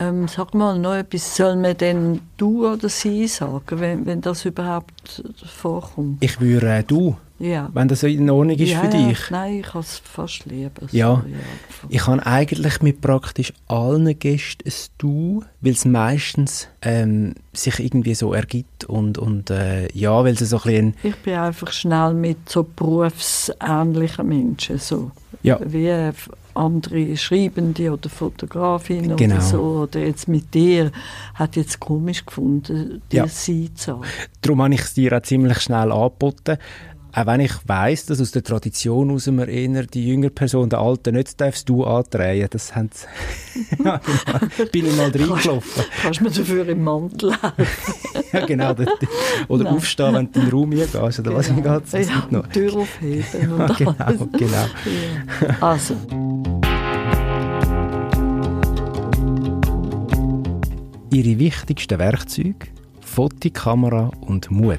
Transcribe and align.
Ähm, 0.00 0.28
sag 0.28 0.54
mal 0.54 0.78
noch 0.78 0.94
etwas, 0.94 1.36
soll 1.36 1.56
man 1.56 1.76
denn 1.76 2.20
du 2.36 2.68
oder 2.72 2.88
sie 2.88 3.26
sagen, 3.26 3.80
wenn, 3.80 4.06
wenn 4.06 4.20
das 4.20 4.44
überhaupt 4.44 5.22
vorkommt? 5.44 6.22
Ich 6.22 6.40
würde 6.40 6.68
äh, 6.72 6.84
du, 6.84 7.16
Ja. 7.40 7.68
wenn 7.74 7.88
das 7.88 8.02
in 8.04 8.30
Ordnung 8.30 8.56
ist 8.56 8.70
ja, 8.70 8.80
für 8.80 8.96
ja, 8.96 9.08
dich. 9.08 9.18
Nein, 9.30 9.60
ich 9.60 9.68
habe 9.68 9.80
es 9.80 9.98
fast 9.98 10.46
lieber. 10.46 10.82
so, 10.88 10.96
Ja. 10.96 11.24
Ich 11.88 12.06
habe 12.06 12.24
eigentlich 12.26 12.80
mit 12.80 13.00
praktisch 13.00 13.52
allen 13.66 14.16
Gästen 14.18 14.68
ein 14.68 14.72
Du, 14.98 15.42
weil 15.60 15.72
es 15.72 15.84
meistens 15.84 16.68
ähm, 16.82 17.34
sich 17.52 17.80
irgendwie 17.80 18.14
so 18.14 18.32
ergibt 18.32 18.84
und, 18.84 19.18
und 19.18 19.50
äh, 19.50 19.88
ja, 19.94 20.22
weil 20.24 20.34
es 20.34 20.40
so 20.40 20.56
ein 20.58 20.62
bisschen... 20.62 20.94
Ich 21.02 21.16
bin 21.16 21.34
einfach 21.34 21.72
schnell 21.72 22.14
mit 22.14 22.48
so 22.48 22.62
berufsähnlichen 22.64 24.28
Menschen, 24.28 24.78
so 24.78 25.10
Ja. 25.42 25.58
wie 25.64 25.86
äh, 25.88 26.12
andere 26.58 27.16
Schreibende 27.16 27.92
oder 27.92 28.08
Fotografinnen 28.08 29.16
Genau. 29.16 29.34
oder 29.36 29.42
so. 29.44 29.60
Oder 29.90 30.00
jetzt 30.00 30.28
mit 30.28 30.52
dir, 30.54 30.90
hat 31.34 31.56
jetzt 31.56 31.80
komisch 31.80 32.26
gefunden, 32.26 33.00
dir 33.12 33.16
Ja. 33.18 33.26
sie 33.28 33.72
zu 33.74 33.84
sagen. 33.92 34.02
Darum 34.42 34.62
habe 34.62 34.74
ich 34.74 34.80
es 34.80 34.94
dir 34.94 35.12
auch 35.16 35.22
ziemlich 35.22 35.60
schnell 35.60 35.92
angeboten. 35.92 36.58
Auch 37.10 37.26
wenn 37.26 37.40
ich 37.40 37.52
weiss, 37.66 38.04
dass 38.04 38.20
aus 38.20 38.32
der 38.32 38.42
Tradition 38.44 39.10
aus 39.10 39.26
man 39.28 39.48
eher 39.48 39.84
die 39.84 40.06
jüngere 40.06 40.28
Person, 40.30 40.68
der 40.68 40.78
Alte, 40.80 41.10
nicht 41.10 41.40
darfst 41.40 41.66
du 41.68 41.82
andrehen. 41.84 42.46
Das 42.50 42.76
haben 42.76 42.90
sie... 42.92 43.06
ja, 43.84 43.98
genau. 43.98 44.66
Bin 44.70 44.86
ich 44.86 44.96
mal 44.96 45.10
reingelaufen. 45.10 45.84
Kannst 46.02 46.20
du 46.20 46.24
mir 46.24 46.30
dafür 46.30 46.68
im 46.68 46.84
Mantel 46.84 47.32
ja, 48.32 48.44
genau. 48.46 48.74
Oder 49.48 49.64
Nein. 49.64 49.74
aufstehen, 49.74 50.14
wenn 50.14 50.30
du 50.32 50.38
in 50.38 50.44
den 50.46 50.52
Raum 50.54 50.70
gehst. 50.70 50.94
Oder 50.94 51.34
was 51.34 51.48
Genau. 51.48 51.80
geht 51.80 51.94
es 51.94 52.08
Ja, 52.08 52.26
noch? 52.30 52.46
Tür 52.48 52.74
aufheben 52.76 53.24
Ja, 53.58 53.66
genau, 53.66 54.26
genau. 54.32 54.52
Ja. 54.52 55.56
Also, 55.60 55.94
Ihre 61.10 61.38
wichtigsten 61.38 61.98
Werkzeuge? 61.98 62.68
Fotokamera 63.00 64.10
und 64.20 64.50
Mut. 64.50 64.78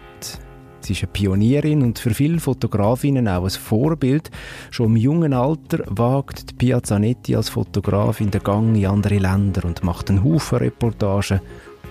Sie 0.81 0.93
ist 0.93 1.01
eine 1.01 1.11
Pionierin 1.11 1.81
und 1.81 1.97
für 1.97 2.13
viele 2.13 2.39
Fotografinnen 2.39 3.27
auch 3.27 3.45
ein 3.45 3.49
Vorbild. 3.49 4.29
Schon 4.69 4.91
im 4.91 4.97
jungen 4.97 5.33
Alter 5.33 5.79
wagt 5.87 6.55
Pia 6.59 6.83
Zanetti 6.83 7.35
als 7.35 7.49
Fotografin 7.49 8.29
den 8.29 8.43
Gang 8.43 8.77
in 8.77 8.85
andere 8.85 9.17
Länder 9.17 9.65
und 9.65 9.83
macht 9.83 10.11
einen 10.11 10.23
Haufen 10.23 10.59
Reportagen 10.59 11.41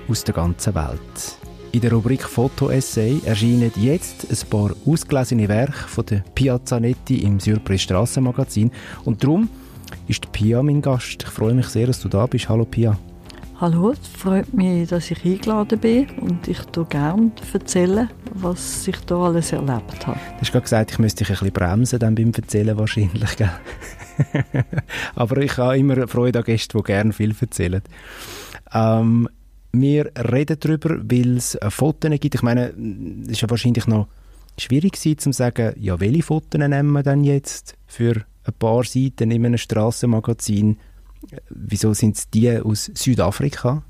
aus 0.08 0.22
der 0.22 0.34
ganzen 0.34 0.76
Welt. 0.76 1.38
In 1.72 1.80
der 1.80 1.92
Rubrik 1.92 2.22
Foto-Essay 2.22 3.20
erscheinen 3.24 3.72
jetzt 3.74 4.30
ein 4.30 4.48
paar 4.48 4.70
ausgelesene 4.86 5.48
Werke 5.48 5.88
von 5.88 6.06
der 6.06 6.22
Pia 6.36 6.64
Zanetti 6.64 7.24
im 7.24 7.40
Surprise 7.40 7.82
Strassenmagazin 7.82 8.70
und 9.04 9.24
darum 9.24 9.48
ist 10.06 10.30
Pia 10.30 10.62
mein 10.62 10.80
Gast. 10.80 11.24
Ich 11.24 11.28
freue 11.28 11.54
mich 11.54 11.66
sehr, 11.66 11.88
dass 11.88 12.00
du 12.00 12.08
da 12.08 12.24
bist. 12.26 12.48
Hallo 12.48 12.64
Pia. 12.64 12.96
Hallo, 13.60 13.90
es 13.90 14.06
freut 14.06 14.54
mich, 14.54 14.88
dass 14.88 15.10
ich 15.10 15.24
eingeladen 15.24 15.80
bin 15.80 16.08
und 16.20 16.46
ich 16.46 16.60
tue 16.66 16.84
gerne 16.84 17.32
erzählen, 17.52 18.08
was 18.34 18.86
ich 18.86 18.96
da 19.00 19.16
alles 19.16 19.52
erlebt 19.52 20.06
habe. 20.06 20.20
Du 20.36 20.40
hast 20.40 20.52
gerade 20.52 20.62
gesagt, 20.62 20.92
ich 20.92 20.98
müsste 20.98 21.24
dich 21.24 21.30
ein 21.30 21.38
bisschen 21.38 21.52
bremsen 21.52 21.98
dann 21.98 22.14
beim 22.14 22.32
Erzählen 22.32 22.78
wahrscheinlich, 22.78 23.36
gell? 23.36 23.50
Aber 25.16 25.38
ich 25.38 25.56
habe 25.56 25.76
immer 25.76 26.06
Freude 26.06 26.38
an 26.38 26.44
Gästen, 26.44 26.78
die 26.78 26.84
gerne 26.84 27.12
viel 27.12 27.34
erzählen. 27.38 27.82
Ähm, 28.72 29.28
wir 29.72 30.10
reden 30.16 30.56
darüber, 30.60 30.98
weil 31.02 31.36
es 31.36 31.58
Fotos 31.68 32.10
gibt. 32.20 32.36
Ich 32.36 32.42
meine, 32.42 32.72
es 33.22 33.28
ist 33.28 33.40
ja 33.40 33.50
wahrscheinlich 33.50 33.86
noch 33.88 34.06
schwierig 34.56 34.92
gewesen, 34.92 35.18
zu 35.18 35.32
sagen, 35.32 35.74
ja, 35.78 35.98
welche 35.98 36.22
Fotos 36.22 36.60
nehmen 36.60 36.92
wir 36.92 37.02
denn 37.02 37.24
jetzt 37.24 37.76
für 37.86 38.24
ein 38.44 38.54
paar 38.58 38.84
Seiten 38.84 39.30
in 39.30 39.44
einem 39.44 39.58
Strassenmagazin? 39.58 40.78
Wieso 41.50 41.94
sind 41.94 42.16
es 42.16 42.30
die 42.30 42.58
aus 42.58 42.90
Südafrika? 42.94 43.82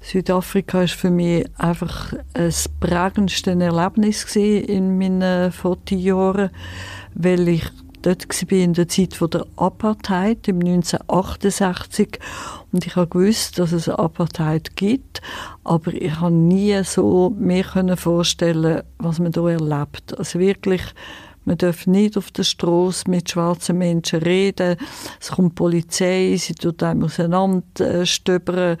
Südafrika 0.00 0.80
war 0.80 0.88
für 0.88 1.10
mich 1.10 1.46
einfach 1.58 2.12
das 2.34 2.68
prägendste 2.68 3.52
Erlebnis 3.52 4.24
in 4.34 4.98
meinen 4.98 5.52
Fotojahren, 5.52 6.50
weil 7.14 7.48
ich 7.48 7.64
dort 8.02 8.28
war 8.28 8.58
in 8.58 8.74
der 8.74 8.88
Zeit 8.88 9.16
der 9.20 9.46
Apartheid 9.56 10.48
im 10.48 10.58
1968 10.58 12.18
und 12.72 12.84
ich 12.84 12.94
gewusst, 12.94 13.58
dass 13.58 13.70
es 13.70 13.88
Apartheid 13.88 14.74
gibt, 14.74 15.22
aber 15.62 15.92
ich 15.92 16.20
habe 16.20 16.34
nie 16.34 16.82
so 16.82 17.30
mir 17.38 17.62
können 17.62 17.96
vorstellen, 17.96 18.82
was 18.98 19.20
man 19.20 19.30
da 19.30 19.48
erlebt. 19.48 20.18
Also 20.18 20.40
wirklich 20.40 20.82
man 21.44 21.58
darf 21.58 21.86
nicht 21.86 22.16
auf 22.16 22.30
der 22.30 22.44
Straße 22.44 23.10
mit 23.10 23.30
schwarzen 23.30 23.78
Menschen 23.78 24.20
reden. 24.20 24.76
Es 25.20 25.32
kommt 25.32 25.52
die 25.52 25.56
Polizei, 25.56 26.36
sie 26.38 26.54
tut 26.54 26.82
einem 26.82 27.04
auseinanderstöbern. 27.04 28.78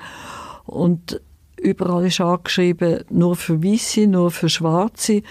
Und 0.64 1.20
überall 1.60 2.06
ist 2.06 2.20
angeschrieben, 2.20 3.04
nur 3.10 3.36
für 3.36 3.62
Weiße, 3.62 4.06
nur 4.06 4.30
für 4.30 4.48
Schwarze. 4.48 5.22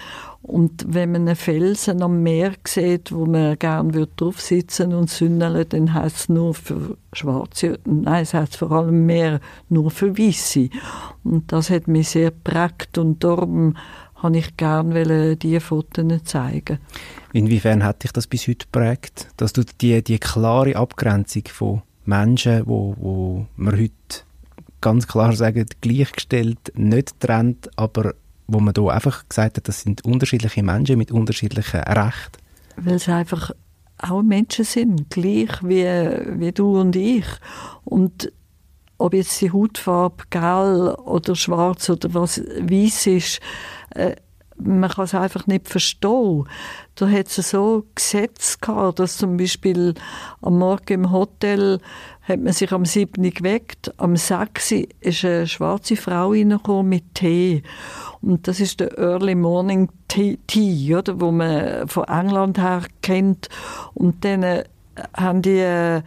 Und 0.42 0.84
wenn 0.88 1.12
man 1.12 1.28
einen 1.28 1.36
Felsen 1.36 2.02
am 2.02 2.22
Meer 2.22 2.52
sieht, 2.66 3.12
wo 3.12 3.26
man 3.26 3.56
gerne 3.58 4.08
drauf 4.16 4.40
sitzen 4.40 4.92
und 4.92 5.08
sünneln, 5.08 5.66
dann 5.68 5.94
heißt 5.94 6.16
es 6.16 6.28
nur 6.28 6.52
für 6.52 6.96
Schwarze. 7.12 7.78
Nein, 7.84 8.22
es 8.22 8.34
heißt 8.34 8.56
vor 8.56 8.72
allem 8.72 9.06
mehr 9.06 9.40
nur 9.68 9.92
für 9.92 10.18
Weiße. 10.18 10.68
Und 11.22 11.52
das 11.52 11.70
hat 11.70 11.86
mich 11.86 12.10
sehr 12.10 12.32
geprägt 12.32 12.98
und 12.98 13.22
darum 13.22 13.76
habe 14.22 14.38
ich 14.38 14.56
gerne 14.56 15.36
diese 15.36 15.60
Fotos 15.60 16.24
zeigen. 16.24 16.78
Inwiefern 17.32 17.82
hat 17.82 18.04
dich 18.04 18.12
das 18.12 18.26
bis 18.26 18.46
heute 18.46 18.66
geprägt, 18.66 19.28
dass 19.36 19.52
du 19.52 19.62
die, 19.80 20.02
die 20.02 20.18
klare 20.18 20.76
Abgrenzung 20.76 21.44
von 21.48 21.82
Menschen, 22.04 22.66
wo, 22.66 22.94
wo 22.98 23.46
man 23.56 23.74
heute 23.74 23.92
ganz 24.80 25.06
klar 25.06 25.34
sagen, 25.34 25.66
gleichgestellt, 25.80 26.72
nicht 26.74 27.18
trennt, 27.20 27.70
aber 27.76 28.14
wo 28.46 28.60
man 28.60 28.74
da 28.74 28.86
einfach 28.88 29.28
gesagt 29.28 29.56
hat, 29.56 29.68
das 29.68 29.82
sind 29.82 30.04
unterschiedliche 30.04 30.62
Menschen 30.62 30.98
mit 30.98 31.10
unterschiedlichen 31.10 31.80
Rechten. 31.80 32.42
Weil 32.76 32.94
es 32.94 33.08
einfach 33.08 33.52
auch 33.98 34.22
Menschen 34.22 34.64
sind, 34.64 35.10
gleich 35.10 35.62
wie, 35.62 35.86
wie 36.38 36.52
du 36.52 36.78
und 36.78 36.96
ich. 36.96 37.26
Und 37.84 38.32
ob 38.98 39.14
jetzt 39.14 39.40
die 39.40 39.50
Hautfarbe 39.50 40.24
gelb 40.30 40.98
oder 41.06 41.34
schwarz 41.34 41.88
oder 41.88 42.12
was 42.14 42.40
weiß 42.40 43.06
ist, 43.06 43.40
äh, 43.94 44.16
man 44.56 44.90
kann 44.90 45.04
es 45.04 45.14
einfach 45.14 45.46
nicht 45.46 45.68
verstehen. 45.68 46.46
Da 46.94 47.08
hat 47.08 47.26
es 47.26 47.50
so 47.50 47.84
Gesetze 47.94 48.58
gehabt, 48.60 48.98
dass 48.98 49.16
zum 49.16 49.36
Beispiel 49.36 49.94
am 50.40 50.58
Morgen 50.58 50.92
im 50.92 51.12
Hotel 51.12 51.80
hat 52.22 52.40
man 52.40 52.52
sich 52.52 52.72
am 52.72 52.84
7. 52.84 53.30
geweckt, 53.30 53.92
am 53.98 54.16
6. 54.16 54.72
ist 55.00 55.24
eine 55.24 55.46
schwarze 55.46 55.96
Frau 55.96 56.30
reingekommen 56.30 56.88
mit 56.88 57.14
Tee. 57.14 57.62
Und 58.20 58.46
das 58.46 58.60
ist 58.60 58.80
der 58.80 58.96
Early 58.96 59.34
Morning 59.34 59.88
Tea, 60.08 60.94
oder, 60.94 61.20
wo 61.20 61.32
man 61.32 61.88
von 61.88 62.04
England 62.04 62.58
her 62.58 62.82
kennt. 63.00 63.48
Und 63.94 64.24
dann 64.24 64.42
äh, 64.42 64.64
haben 65.16 65.42
die 65.42 65.58
äh, 65.58 66.02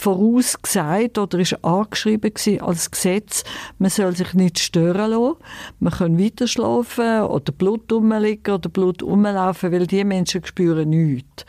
vorausgesagt 0.00 1.18
oder 1.18 1.38
ist 1.38 1.62
angeschrieben 1.62 2.32
gewesen 2.32 2.62
als 2.62 2.90
Gesetz, 2.90 3.44
man 3.78 3.90
soll 3.90 4.16
sich 4.16 4.32
nicht 4.32 4.58
stören 4.58 5.10
lassen, 5.10 5.36
man 5.78 5.92
kann 5.92 6.18
weiter 6.18 6.46
schlafen 6.46 7.22
oder 7.22 7.52
Blut 7.52 7.92
rumliegen 7.92 8.54
oder 8.54 8.70
Blut 8.70 9.02
rumlaufen, 9.02 9.72
weil 9.72 9.86
die 9.86 10.04
Menschen 10.04 10.44
spüren 10.44 10.88
nichts. 10.88 11.44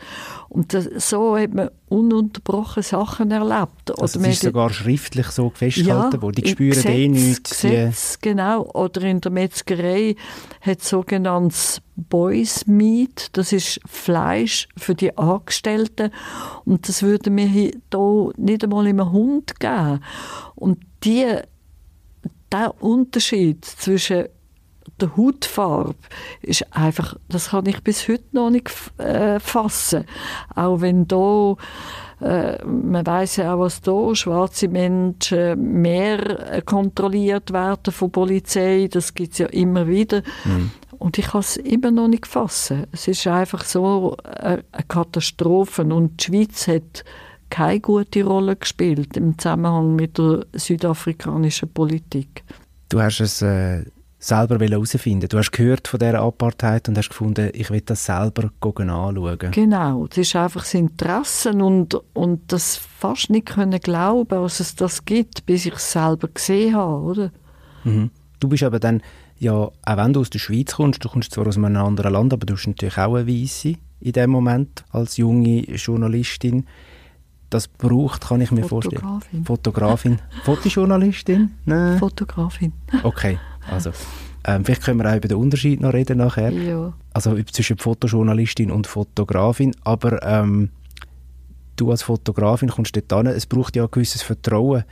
Und 0.52 0.74
das, 0.74 1.08
so 1.08 1.38
hat 1.38 1.54
man 1.54 1.70
ununterbrochen 1.88 2.82
Sachen 2.82 3.30
erlebt. 3.30 3.98
Also 3.98 4.20
man 4.20 4.28
es 4.28 4.36
ist 4.36 4.42
sogar 4.42 4.68
schriftlich 4.68 5.28
so 5.28 5.48
festgehalten 5.48 6.16
ja, 6.16 6.20
worden, 6.20 6.42
die 6.44 6.50
spüren 6.50 6.74
Gesetz, 6.74 6.92
eh 6.92 7.08
nichts. 7.08 7.60
Die, 7.60 7.68
Gesetz, 7.68 8.18
genau. 8.20 8.70
Oder 8.74 9.00
in 9.00 9.22
der 9.22 9.32
Metzgerei 9.32 10.14
hat 10.60 10.82
es 10.82 10.90
sogenanntes 10.90 11.80
Boys 11.96 12.66
Meat, 12.66 13.30
das 13.32 13.54
ist 13.54 13.80
Fleisch 13.86 14.68
für 14.76 14.94
die 14.94 15.16
Angestellten 15.16 16.10
und 16.66 16.86
das 16.86 17.02
würde 17.02 17.30
mir 17.30 17.46
hier 17.46 17.72
nicht 18.36 18.62
einmal 18.62 18.86
im 18.86 19.10
Hund 19.10 19.58
geben. 19.58 20.00
Und 20.54 20.80
die, 21.02 21.34
der 22.52 22.82
Unterschied 22.82 23.64
zwischen 23.64 24.26
der 25.00 25.16
Hautfarbe 25.16 25.94
ist 26.42 26.66
einfach, 26.74 27.16
das 27.28 27.50
kann 27.50 27.66
ich 27.66 27.82
bis 27.82 28.08
heute 28.08 28.24
noch 28.32 28.50
nicht 28.50 28.70
äh, 28.98 29.40
fassen. 29.40 30.04
Auch 30.54 30.80
wenn 30.80 31.08
da 31.08 31.56
äh, 32.20 32.64
man 32.64 33.04
weiß 33.04 33.36
ja 33.36 33.54
auch, 33.54 33.60
was 33.60 33.80
da 33.80 34.14
schwarze 34.14 34.68
Menschen 34.68 35.80
mehr 35.82 36.52
äh, 36.52 36.62
kontrolliert 36.62 37.52
werden 37.52 37.92
von 37.92 38.08
der 38.08 38.20
Polizei. 38.20 38.88
Das 38.90 39.14
gibt 39.14 39.32
es 39.32 39.38
ja 39.38 39.46
immer 39.46 39.88
wieder. 39.88 40.22
Und 40.98 41.18
ich 41.18 41.26
kann 41.26 41.40
es 41.40 41.56
immer 41.56 41.90
noch 41.90 42.06
nicht 42.06 42.28
fassen. 42.28 42.86
Es 42.92 43.08
ist 43.08 43.26
einfach 43.26 43.64
so 43.64 44.16
äh, 44.24 44.58
eine 44.70 44.84
Katastrophe. 44.86 45.82
Und 45.82 46.20
die 46.20 46.24
Schweiz 46.24 46.68
hat 46.68 47.04
keine 47.50 47.80
gute 47.80 48.22
Rolle 48.24 48.54
gespielt 48.54 49.16
im 49.16 49.36
Zusammenhang 49.36 49.96
mit 49.96 50.16
der 50.16 50.46
südafrikanischen 50.52 51.70
Politik. 51.70 52.44
Du 52.88 53.00
hast 53.00 53.42
ein 53.42 53.82
äh, 53.82 53.84
selber 54.22 54.64
herausfinden 54.64 55.28
Du 55.28 55.36
hast 55.36 55.50
gehört 55.50 55.88
von 55.88 55.98
dieser 55.98 56.20
Apartheid 56.20 56.88
und 56.88 56.96
hast 56.96 57.08
gefunden, 57.08 57.50
ich 57.52 57.70
will 57.70 57.80
das 57.80 58.04
selber 58.04 58.50
anschauen. 58.60 59.50
Genau, 59.50 60.06
das 60.06 60.18
ist 60.18 60.36
einfach 60.36 60.62
das 60.62 60.74
Interesse 60.74 61.52
und, 61.52 61.96
und 62.14 62.52
das 62.52 62.76
fast 62.76 63.30
nicht 63.30 63.46
können 63.46 63.80
glauben, 63.80 64.28
dass 64.28 64.60
es 64.60 64.76
das 64.76 65.04
gibt, 65.04 65.44
bis 65.44 65.66
ich 65.66 65.74
es 65.74 65.92
selber 65.92 66.28
gesehen 66.28 66.76
habe, 66.76 67.02
oder? 67.02 67.32
Mhm. 67.84 68.10
Du 68.38 68.48
bist 68.48 68.62
aber 68.62 68.78
dann, 68.78 69.02
ja, 69.38 69.52
auch 69.52 69.72
wenn 69.84 70.12
du 70.12 70.20
aus 70.20 70.30
der 70.30 70.38
Schweiz 70.38 70.76
kommst, 70.76 71.04
du 71.04 71.08
kommst 71.08 71.32
zwar 71.32 71.46
aus 71.48 71.56
einem 71.56 71.74
anderen 71.76 72.12
Land, 72.12 72.32
aber 72.32 72.46
du 72.46 72.54
bist 72.54 72.68
natürlich 72.68 72.98
auch 72.98 73.16
eine 73.16 73.26
Weisse 73.26 73.74
in 74.00 74.12
dem 74.12 74.30
Moment 74.30 74.84
als 74.90 75.16
junge 75.16 75.62
Journalistin. 75.62 76.66
Das 77.50 77.68
braucht, 77.68 78.28
kann 78.28 78.40
ich 78.40 78.50
mir 78.50 78.64
Fotografin. 78.64 79.08
vorstellen. 79.08 79.44
Fotografin. 79.44 80.18
Fotojournalistin? 80.44 81.50
Nein. 81.66 81.98
Fotografin. 81.98 82.72
Okay, 83.02 83.38
also 83.70 83.92
ähm, 84.44 84.64
vielleicht 84.64 84.82
können 84.82 84.98
wir 84.98 85.10
auch 85.10 85.16
über 85.16 85.28
den 85.28 85.38
Unterschied 85.38 85.80
noch 85.80 85.92
reden 85.92 86.18
nachher. 86.18 86.50
Ja. 86.50 86.92
Also 87.12 87.40
zwischen 87.44 87.78
Fotojournalistin 87.78 88.70
und 88.70 88.86
Fotografin. 88.86 89.74
Aber 89.84 90.22
ähm, 90.24 90.70
du 91.76 91.90
als 91.90 92.02
Fotografin 92.02 92.70
kommst 92.70 92.96
dort 92.96 93.12
an. 93.12 93.26
Es 93.26 93.46
braucht 93.46 93.76
ja 93.76 93.84
ein 93.84 93.90
gewisses 93.90 94.22
Vertrauen, 94.22 94.84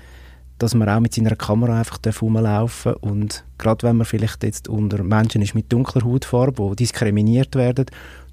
dass 0.59 0.75
man 0.75 0.89
auch 0.89 1.01
mit 1.01 1.15
seiner 1.15 1.35
Kamera 1.35 1.79
einfach 1.81 1.99
rumlaufen 2.21 2.93
darf. 2.93 3.03
Und 3.03 3.45
gerade 3.59 3.87
wenn 3.87 3.97
man 3.97 4.07
vielleicht 4.07 4.45
jetzt 4.45 4.69
unter 4.69 5.03
Menschen 5.03 5.43
ist 5.43 5.55
mit 5.55 5.73
dunkler 5.73 6.05
Hautfarbe, 6.05 6.71
die 6.71 6.85
diskriminiert 6.85 7.57
werden, 7.57 7.87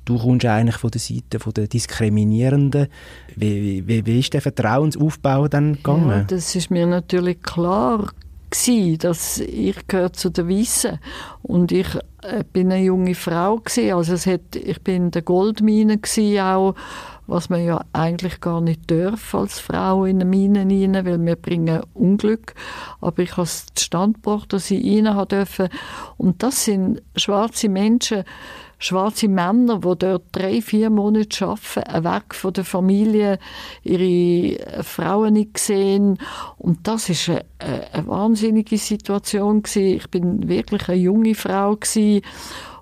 du 0.05 0.19
kommst 0.19 0.45
eigentlich 0.45 0.77
von 0.77 0.91
der 0.91 1.01
Seite 1.01 1.39
von 1.39 1.53
der 1.53 1.67
Diskriminierenden. 1.67 2.87
Wie, 3.35 3.87
wie, 3.87 4.05
wie 4.05 4.19
ist 4.19 4.33
der 4.33 4.41
Vertrauensaufbau 4.41 5.47
dann 5.47 5.73
gegangen? 5.75 6.09
Ja, 6.09 6.23
das 6.23 6.55
ist 6.55 6.69
mir 6.69 6.85
natürlich 6.85 7.41
klar 7.41 8.11
gewesen, 8.49 8.97
dass 8.99 9.39
ich 9.39 9.87
gehöre 9.87 10.13
zu 10.13 10.29
den 10.29 10.49
Weißen 10.49 10.99
und 11.43 11.71
ich 11.71 11.87
äh, 12.21 12.43
bin 12.51 12.71
eine 12.71 12.83
junge 12.83 13.15
Frau 13.15 13.57
gewesen. 13.57 13.93
also 13.93 14.13
es 14.13 14.25
hat, 14.25 14.55
ich 14.55 14.81
bin 14.81 14.95
in 15.05 15.11
der 15.11 15.21
Goldmine 15.21 15.99
auch 16.41 16.75
was 17.27 17.49
man 17.49 17.63
ja 17.63 17.83
eigentlich 17.93 18.39
gar 18.39 18.61
nicht 18.61 18.89
darf 18.89 19.35
als 19.35 19.59
Frau 19.59 20.05
in 20.05 20.21
eine 20.21 20.25
Mine 20.25 20.61
rein, 20.61 21.05
weil 21.05 21.23
wir 21.23 21.35
bringen 21.35 21.81
Unglück. 21.93 22.55
Aber 23.01 23.21
ich 23.21 23.33
habe 23.33 23.43
es 23.43 23.65
Stand 23.77 24.15
gebracht, 24.15 24.53
dass 24.53 24.71
ich 24.71 24.83
haben 25.13 25.27
dürfen. 25.27 25.67
Und 26.15 26.41
das 26.41 26.65
sind 26.65 27.01
schwarze 27.15 27.69
Menschen, 27.69 28.23
schwarze 28.79 29.27
Männer, 29.27 29.79
die 29.79 29.97
dort 29.97 30.23
drei, 30.31 30.61
vier 30.61 30.89
Monate 30.89 31.45
arbeiten, 31.45 32.03
weg 32.03 32.35
von 32.35 32.53
der 32.53 32.63
Familie, 32.63 33.39
ihre 33.83 34.83
Frauen 34.83 35.33
nicht 35.33 35.57
sehen. 35.57 36.19
Und 36.57 36.87
das 36.87 37.09
ist 37.09 37.29
eine, 37.29 37.43
eine 37.91 38.07
wahnsinnige 38.07 38.77
Situation 38.77 39.63
gewesen. 39.63 39.97
Ich 39.97 40.09
bin 40.09 40.47
wirklich 40.47 40.87
eine 40.89 40.97
junge 40.97 41.35
Frau 41.35 41.75
gewesen. 41.75 42.21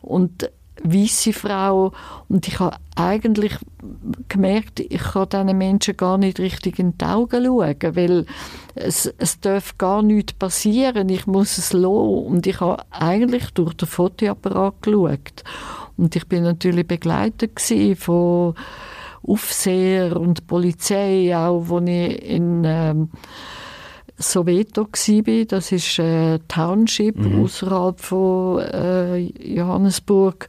und 0.01 0.49
weiße 0.93 1.33
Frau. 1.33 1.91
Und 2.29 2.47
ich 2.47 2.59
habe 2.59 2.77
eigentlich 2.95 3.53
gemerkt, 4.29 4.79
ich 4.79 5.01
kann 5.01 5.29
diesen 5.29 5.57
Menschen 5.57 5.97
gar 5.97 6.17
nicht 6.17 6.39
richtig 6.39 6.79
in 6.79 6.97
die 6.97 7.05
Augen 7.05 7.45
schauen, 7.45 7.95
weil 7.95 8.25
es, 8.75 9.13
es 9.17 9.39
darf 9.39 9.77
gar 9.77 10.01
nichts 10.01 10.33
passieren, 10.33 11.09
ich 11.09 11.27
muss 11.27 11.57
es 11.57 11.73
lassen. 11.73 12.25
Und 12.25 12.47
ich 12.47 12.59
habe 12.59 12.83
eigentlich 12.91 13.51
durch 13.51 13.73
den 13.73 13.87
Fotoapparat 13.87 14.81
geschaut. 14.81 15.43
Und 15.97 16.15
ich 16.15 16.27
bin 16.27 16.43
natürlich 16.43 16.87
begleitet 16.87 17.59
von 17.97 18.55
Aufseher 19.27 20.17
und 20.17 20.45
Polizei, 20.47 21.35
auch 21.35 21.63
wo 21.67 21.79
ich 21.79 22.29
in 22.29 22.63
ähm, 22.65 23.09
Soweto 24.17 24.83
war. 24.83 25.45
Das 25.45 25.71
ist 25.71 25.99
ein 25.99 26.39
Township 26.47 27.17
mhm. 27.17 27.43
außerhalb 27.43 27.99
von 27.99 28.59
äh, 28.59 29.17
Johannesburg. 29.17 30.47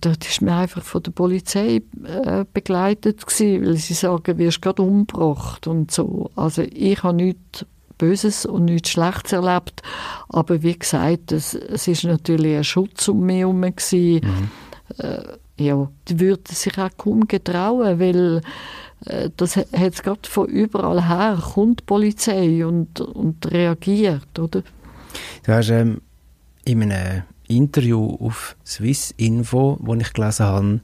Dort 0.00 0.26
ist 0.26 0.42
mir 0.42 0.54
einfach 0.54 0.82
von 0.82 1.02
der 1.02 1.12
Polizei 1.12 1.80
äh, 2.04 2.44
begleitet 2.52 3.24
gewesen, 3.24 3.64
weil 3.64 3.76
sie 3.76 3.94
sagen, 3.94 4.38
wirst 4.38 4.60
gerade 4.60 4.82
umgebracht 4.82 5.66
und 5.68 5.92
so. 5.92 6.30
Also 6.34 6.62
ich 6.62 7.02
habe 7.02 7.16
nichts 7.16 7.64
Böses 7.98 8.46
und 8.46 8.66
nichts 8.66 8.90
Schlechtes 8.90 9.32
erlebt, 9.32 9.82
aber 10.28 10.62
wie 10.62 10.78
gesagt, 10.78 11.32
es, 11.32 11.54
es 11.54 11.88
ist 11.88 12.04
natürlich 12.04 12.56
ein 12.56 12.64
Schutz 12.64 13.08
um 13.08 13.24
mich 13.24 13.38
herum. 13.38 13.60
Mhm. 13.60 14.50
Äh, 14.98 15.22
ja, 15.58 15.88
die 16.08 16.20
würden 16.20 16.54
sich 16.54 16.76
auch 16.78 16.90
kaum 16.98 17.26
getrauen, 17.26 17.98
weil 17.98 18.38
äh, 18.38 18.40
das 19.36 19.56
hat 19.56 19.68
es 19.72 20.02
gerade 20.02 20.28
von 20.28 20.48
überall 20.48 21.08
her, 21.08 21.38
kommt 21.54 21.80
die 21.80 21.84
Polizei 21.84 22.66
und, 22.66 23.00
und 23.00 23.50
reagiert, 23.50 24.38
oder? 24.38 24.62
Du 25.44 25.52
hast 25.52 25.70
ähm, 25.70 26.00
in 26.64 26.82
einem 26.82 27.22
Interview 27.48 28.16
auf 28.20 28.56
Swiss 28.64 29.14
Info, 29.16 29.78
wo 29.80 29.94
ich 29.94 30.12
gelesen 30.12 30.46
habe, 30.46 30.80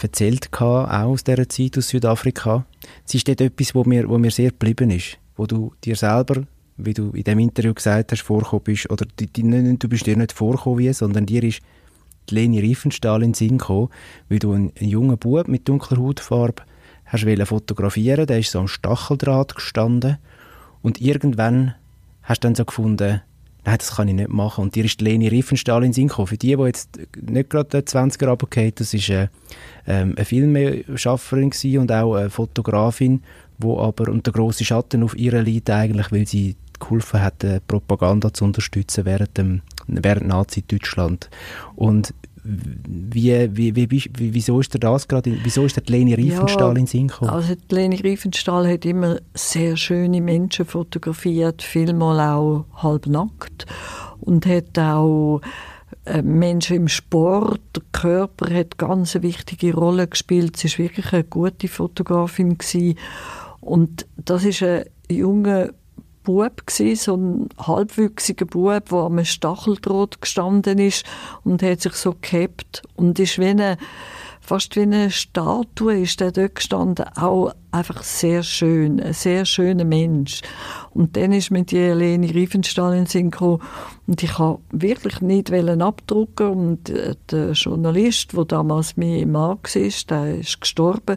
erzählt 0.00 0.48
auch 0.52 0.90
aus 0.90 1.24
dieser 1.24 1.48
Zeit 1.48 1.76
aus 1.76 1.88
Südafrika. 1.88 2.64
Es 3.06 3.14
ist 3.14 3.28
dort 3.28 3.42
etwas, 3.42 3.74
wo 3.74 3.84
mir, 3.84 4.08
wo 4.08 4.16
mir 4.18 4.30
sehr 4.30 4.50
geblieben 4.50 4.90
ist, 4.90 5.18
wo 5.36 5.46
du 5.46 5.72
dir 5.84 5.96
selber, 5.96 6.44
wie 6.78 6.94
du 6.94 7.10
in 7.10 7.24
dem 7.24 7.38
Interview 7.38 7.74
gesagt 7.74 8.12
hast, 8.12 8.22
vorgekommen 8.22 8.64
bist, 8.64 8.90
oder 8.90 9.06
die, 9.20 9.26
die, 9.26 9.78
du 9.78 9.88
bist 9.88 10.06
dir 10.06 10.16
nicht 10.16 10.32
vorgekommen 10.32 10.92
sondern 10.94 11.26
dir 11.26 11.44
ist 11.44 11.60
die 12.30 12.36
Leni 12.36 12.60
Riefenstahl 12.60 13.22
in 13.22 13.30
den 13.30 13.34
Sinn 13.34 13.58
gekommen, 13.58 13.90
weil 14.30 14.38
du 14.38 14.52
einen, 14.52 14.72
einen 14.80 14.88
jungen 14.88 15.18
Bub 15.18 15.46
mit 15.46 15.68
dunkler 15.68 15.98
Hautfarbe 15.98 16.62
hast 17.06 17.24
du 17.24 17.46
fotografieren, 17.46 18.26
der 18.26 18.38
ist 18.38 18.50
so 18.50 18.60
am 18.60 18.68
Stacheldraht 18.68 19.54
gestanden 19.54 20.18
und 20.82 21.00
irgendwann 21.00 21.74
hast 22.22 22.42
du 22.42 22.48
dann 22.48 22.54
so 22.54 22.64
gefunden, 22.64 23.20
nein, 23.64 23.78
das 23.78 23.96
kann 23.96 24.08
ich 24.08 24.14
nicht 24.14 24.30
machen. 24.30 24.62
Und 24.62 24.74
dir 24.74 24.84
ist 24.84 25.00
Leni 25.00 25.28
Riefenstahl 25.28 25.84
in 25.84 25.92
Sinn 25.92 26.08
gekommen. 26.08 26.28
Für 26.28 26.36
die, 26.36 26.56
die 26.56 26.62
jetzt 26.62 26.98
nicht 27.20 27.50
gerade 27.50 27.78
20er 27.78 28.26
runtergehen, 28.26 28.72
das 28.74 28.94
ist 28.94 29.08
äh, 29.08 29.28
ähm, 29.86 30.14
eine 30.16 30.24
Filmschafferin 30.24 31.52
und 31.78 31.92
auch 31.92 32.14
eine 32.14 32.30
Fotografin, 32.30 33.22
wo 33.58 33.78
aber 33.80 34.10
unter 34.10 34.32
grossen 34.32 34.64
Schatten 34.64 35.02
auf 35.02 35.16
ihrer 35.16 35.42
liegt 35.42 35.70
eigentlich, 35.70 36.12
weil 36.12 36.26
sie 36.26 36.56
geholfen 36.78 37.22
hat, 37.22 37.46
Propaganda 37.66 38.32
zu 38.32 38.44
unterstützen 38.44 39.04
während, 39.04 39.38
dem, 39.38 39.62
während 39.86 40.26
Nazi-Deutschland. 40.26 41.30
Und 41.76 42.12
wie, 42.44 43.48
wie, 43.56 43.74
wie, 43.74 43.90
wie, 43.90 44.34
wieso 44.34 44.60
ist 44.60 44.74
dir 44.74 44.78
das 44.78 45.08
gerade, 45.08 45.38
wieso 45.42 45.64
ist 45.64 45.76
dir 45.76 45.82
Leni 45.86 46.12
Riefenstahl 46.12 46.74
ja, 46.74 46.78
in 46.80 46.86
Sinn 46.86 47.08
gekommen? 47.08 47.30
Also 47.30 47.54
Leni 47.70 47.96
Riefenstahl 47.96 48.70
hat 48.70 48.84
immer 48.84 49.18
sehr 49.34 49.76
schöne 49.76 50.20
Menschen 50.20 50.66
fotografiert, 50.66 51.62
vielmal 51.62 52.20
auch 52.20 52.66
halbnackt 52.82 53.64
und 54.20 54.44
hat 54.44 54.78
auch 54.78 55.40
äh, 56.04 56.20
Menschen 56.20 56.76
im 56.76 56.88
Sport, 56.88 57.60
der 57.74 57.82
Körper 57.92 58.54
hat 58.54 58.76
ganz 58.76 59.16
eine 59.16 59.22
wichtige 59.22 59.74
Rolle 59.74 60.06
gespielt. 60.06 60.58
Sie 60.58 60.66
ist 60.66 60.78
wirklich 60.78 61.12
eine 61.14 61.24
gute 61.24 61.68
Fotografin 61.68 62.58
gewesen. 62.58 62.98
und 63.60 64.06
das 64.16 64.44
ist 64.44 64.62
ein 64.62 64.84
junger 65.08 65.70
Bub 66.24 66.66
gewesen, 66.66 66.96
so 66.96 67.16
ein 67.16 67.48
halbwüchsiger 67.58 68.46
Bub, 68.46 68.88
der 68.88 68.98
am 68.98 69.24
Stacheldraht 69.24 70.20
gestanden 70.20 70.78
ist 70.78 71.04
und 71.44 71.62
hat 71.62 71.82
sich 71.82 71.92
so 71.94 72.14
gehabt 72.20 72.82
und 72.96 73.18
ist 73.18 73.38
wie 73.38 73.46
eine, 73.46 73.76
fast 74.40 74.74
wie 74.76 74.82
eine 74.82 75.10
Statue 75.10 76.00
ist 76.00 76.20
der 76.20 76.32
dort 76.32 76.56
gestanden, 76.56 77.06
auch 77.16 77.52
einfach 77.70 78.02
sehr 78.02 78.42
schön, 78.42 79.00
ein 79.00 79.12
sehr 79.12 79.44
schöner 79.44 79.84
Mensch. 79.84 80.40
Und 80.90 81.16
dann 81.16 81.32
ist 81.32 81.50
mit 81.50 81.70
die 81.70 81.78
Leni 81.78 82.30
Riefenstahl 82.30 82.96
in 82.96 83.06
Sinn 83.06 83.30
gekommen 83.30 83.62
und 84.06 84.22
ich 84.22 84.38
habe 84.38 84.60
wirklich 84.70 85.20
nicht 85.20 85.52
abdrucken 85.52 86.46
und 86.48 86.90
äh, 86.90 87.14
der 87.30 87.52
Journalist, 87.52 88.32
der 88.32 88.44
damals 88.44 88.96
mein 88.96 89.30
Mann 89.30 89.58
war, 89.58 89.92
der 90.08 90.38
ist 90.38 90.60
gestorben, 90.60 91.16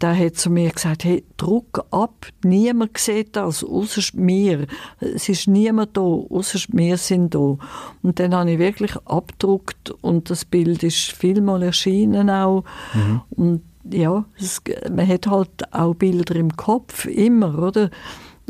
der 0.00 0.16
hat 0.16 0.36
zu 0.36 0.50
mir 0.50 0.70
gesagt, 0.70 1.04
hey, 1.04 1.24
druck 1.36 1.84
ab, 1.90 2.26
niemand 2.44 2.96
sieht 2.98 3.34
das, 3.34 3.64
außer 3.64 4.02
mir. 4.14 4.66
Es 5.00 5.28
ist 5.28 5.48
niemand 5.48 5.96
da, 5.96 6.00
außer 6.00 6.60
wir 6.68 6.96
sind 6.96 7.34
da. 7.34 7.56
Und 8.02 8.18
dann 8.18 8.34
habe 8.34 8.52
ich 8.52 8.58
wirklich 8.58 8.96
abgedruckt 9.04 9.90
und 10.00 10.30
das 10.30 10.44
Bild 10.44 10.82
ist 10.82 11.12
vielmal 11.12 11.62
erschienen 11.62 12.30
auch. 12.30 12.64
Mhm. 12.94 13.20
Und 13.30 13.62
ja, 13.90 14.24
es, 14.38 14.62
man 14.90 15.08
hat 15.08 15.26
halt 15.26 15.72
auch 15.72 15.94
Bilder 15.94 16.36
im 16.36 16.56
Kopf, 16.56 17.06
immer, 17.06 17.58
oder? 17.58 17.90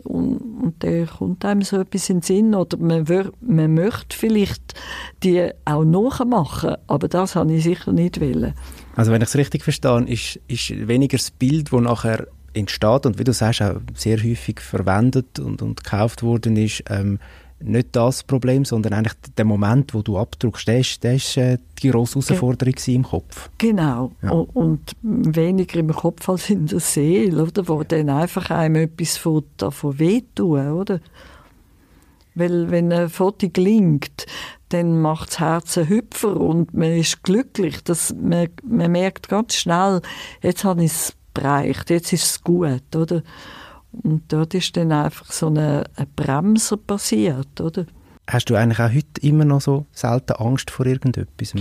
Und, 0.05 0.39
und 0.63 0.75
da 0.81 1.07
kommt 1.07 1.45
einem 1.45 1.63
so 1.63 1.79
etwas 1.79 2.09
in 2.11 2.19
den 2.19 2.23
Sinn. 2.23 2.55
Oder 2.55 2.77
man, 2.79 3.09
wür, 3.09 3.33
man 3.41 3.75
möchte 3.75 4.17
vielleicht 4.17 4.75
die 5.23 5.51
auch 5.65 5.85
nachmachen, 5.85 6.77
aber 6.87 7.09
das 7.09 7.37
habe 7.37 7.53
ich 7.53 7.65
sicher 7.65 7.93
nicht 7.93 8.21
wollen. 8.21 8.55
Also 8.99 9.13
wenn 9.13 9.23
ich 9.23 9.29
es 9.29 9.37
richtig 9.37 9.63
verstehe, 9.63 10.03
ist, 10.07 10.41
ist 10.49 10.89
weniger 10.89 11.17
das 11.17 11.31
Bild, 11.31 11.73
das 11.73 11.81
nachher 11.81 12.27
entsteht 12.53 13.07
und 13.07 13.19
wie 13.19 13.25
du 13.25 13.33
sagst, 13.33 13.63
auch 13.63 13.77
sehr 13.95 14.19
häufig 14.19 14.61
verwendet 14.61 15.39
und, 15.39 15.63
und 15.63 15.85
gekauft 15.85 16.23
worden 16.23 16.57
ist, 16.57 16.83
ähm, 16.91 17.21
nicht 17.61 17.89
das 17.93 18.23
Problem, 18.23 18.65
sondern 18.65 18.93
eigentlich 18.93 19.15
der 19.37 19.45
Moment, 19.45 19.95
wo 19.95 20.03
du 20.03 20.19
abdruckst, 20.19 20.67
der 20.67 20.81
ist, 20.81 21.03
der 21.03 21.15
ist 21.15 21.37
äh, 21.37 21.59
die 21.83 21.91
grosse 21.91 22.21
Herausforderung 22.21 22.75
im 22.87 23.03
Kopf. 23.05 23.51
Genau. 23.59 24.13
Ja. 24.23 24.31
Und 24.31 24.93
weniger 25.03 25.79
im 25.79 25.93
Kopf 25.93 26.29
als 26.29 26.51
in 26.51 26.67
der 26.67 26.81
Seele, 26.81 27.43
oder? 27.43 27.67
Wo 27.67 27.83
dann 27.83 28.11
einfach 28.11 28.51
einem 28.51 28.77
etwas 28.77 29.17
von, 29.17 29.45
davon 29.57 29.99
wehtun, 29.99 30.73
oder? 30.73 31.01
Weil 32.35 32.71
wenn 32.71 32.93
ein 32.93 33.09
Foto 33.09 33.49
gelingt, 33.49 34.27
dann 34.69 35.01
macht 35.01 35.31
das 35.31 35.41
Herz 35.41 35.79
einen 35.79 35.89
Hüpfer 35.89 36.37
und 36.37 36.75
man 36.75 36.97
ist 36.97 37.23
glücklich. 37.23 37.83
Das, 37.85 38.15
man, 38.15 38.49
man 38.63 38.93
merkt 38.93 39.29
ganz 39.29 39.55
schnell, 39.55 40.03
jetzt 40.43 40.65
habe 40.65 40.85
ich 40.85 40.93
es 40.93 41.15
bereicht, 41.35 41.91
jetzt 41.91 42.13
ist 42.13 42.25
es 42.25 42.43
gut, 42.43 42.95
oder? 42.95 43.23
Und 43.93 44.25
dort 44.29 44.55
ist 44.55 44.77
dann 44.77 44.93
einfach 44.93 45.33
so 45.33 45.47
eine, 45.47 45.85
eine 45.97 46.07
Bremse 46.15 46.77
passiert, 46.77 47.61
oder? 47.61 47.87
Hast 48.29 48.51
du 48.51 48.57
eigentlich 48.57 48.81
auch 48.81 48.93
heute 48.93 49.21
immer 49.23 49.45
noch 49.45 49.63
so 49.63 49.87
selten 49.93 50.35
Angst 50.35 50.71
vor 50.71 50.85
irgendetwas? 50.85 51.55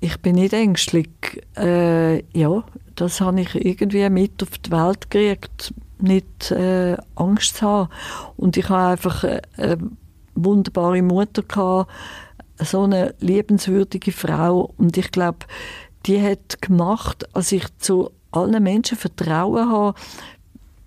Ich 0.00 0.20
bin 0.20 0.36
nicht 0.36 0.54
ängstlich. 0.54 1.10
Äh, 1.56 2.22
ja, 2.36 2.64
das 2.94 3.20
habe 3.20 3.40
ich 3.42 3.54
irgendwie 3.54 4.08
mit 4.08 4.42
auf 4.42 4.56
die 4.58 4.70
Welt 4.70 5.10
gekriegt, 5.10 5.74
nicht 5.98 6.50
äh, 6.50 6.96
Angst 7.16 7.56
zu 7.56 7.66
haben. 7.66 7.90
Und 8.36 8.56
ich 8.56 8.68
habe 8.68 8.92
einfach 8.92 9.24
äh, 9.24 9.42
eine 9.56 9.78
wunderbare 10.34 11.02
Mutter 11.02 11.42
gehabt, 11.42 11.90
so 12.58 12.82
eine 12.82 13.14
liebenswürdige 13.20 14.12
Frau. 14.12 14.72
Und 14.76 14.96
ich 14.96 15.10
glaube, 15.10 15.46
die 16.06 16.20
hat 16.20 16.60
gemacht, 16.60 17.34
als 17.34 17.52
ich 17.52 17.64
zu 17.78 18.10
allen 18.30 18.62
Menschen 18.62 18.98
Vertrauen 18.98 19.70
habe, 19.70 19.98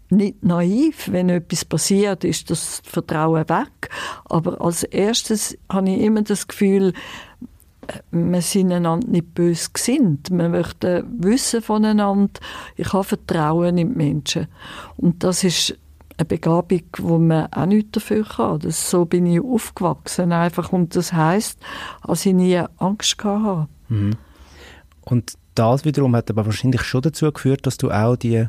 nicht 0.09 0.41
naiv, 0.41 1.09
wenn 1.11 1.29
etwas 1.29 1.65
passiert, 1.65 2.23
ist 2.23 2.49
das 2.49 2.81
Vertrauen 2.85 3.49
weg. 3.49 3.89
Aber 4.25 4.61
als 4.61 4.83
erstes 4.83 5.57
habe 5.69 5.89
ich 5.89 6.01
immer 6.01 6.21
das 6.21 6.47
Gefühl, 6.47 6.93
wir 8.11 8.41
sind 8.41 8.71
einander 8.71 9.07
nicht 9.07 9.33
böse 9.33 9.69
gesinnt. 9.73 10.29
Wir 10.29 10.49
möchten 10.49 11.05
wissen 11.23 11.61
voneinander. 11.61 12.39
Ich 12.75 12.91
habe 12.93 13.03
Vertrauen 13.03 13.77
in 13.77 13.89
die 13.89 13.95
Menschen. 13.95 14.47
Und 14.97 15.23
das 15.23 15.43
ist 15.43 15.77
eine 16.17 16.25
Begabung, 16.25 16.83
wo 16.97 17.17
man 17.19 17.51
auch 17.53 17.65
nichts 17.65 17.91
dafür 17.91 18.25
kann. 18.25 18.59
Das, 18.59 18.89
so 18.89 19.05
bin 19.05 19.25
ich 19.25 19.39
aufgewachsen 19.39 20.31
einfach. 20.31 20.71
Und 20.73 20.95
das 20.95 21.13
heisst, 21.13 21.59
dass 22.05 22.25
ich 22.25 22.33
nie 22.33 22.61
Angst 22.77 23.23
hatte. 23.23 23.67
Mhm. 23.89 24.15
Und 25.01 25.33
das 25.55 25.85
wiederum 25.85 26.15
hat 26.15 26.29
aber 26.29 26.45
wahrscheinlich 26.45 26.81
schon 26.83 27.01
dazu 27.01 27.31
geführt, 27.31 27.65
dass 27.65 27.77
du 27.77 27.91
auch 27.91 28.15
die 28.15 28.47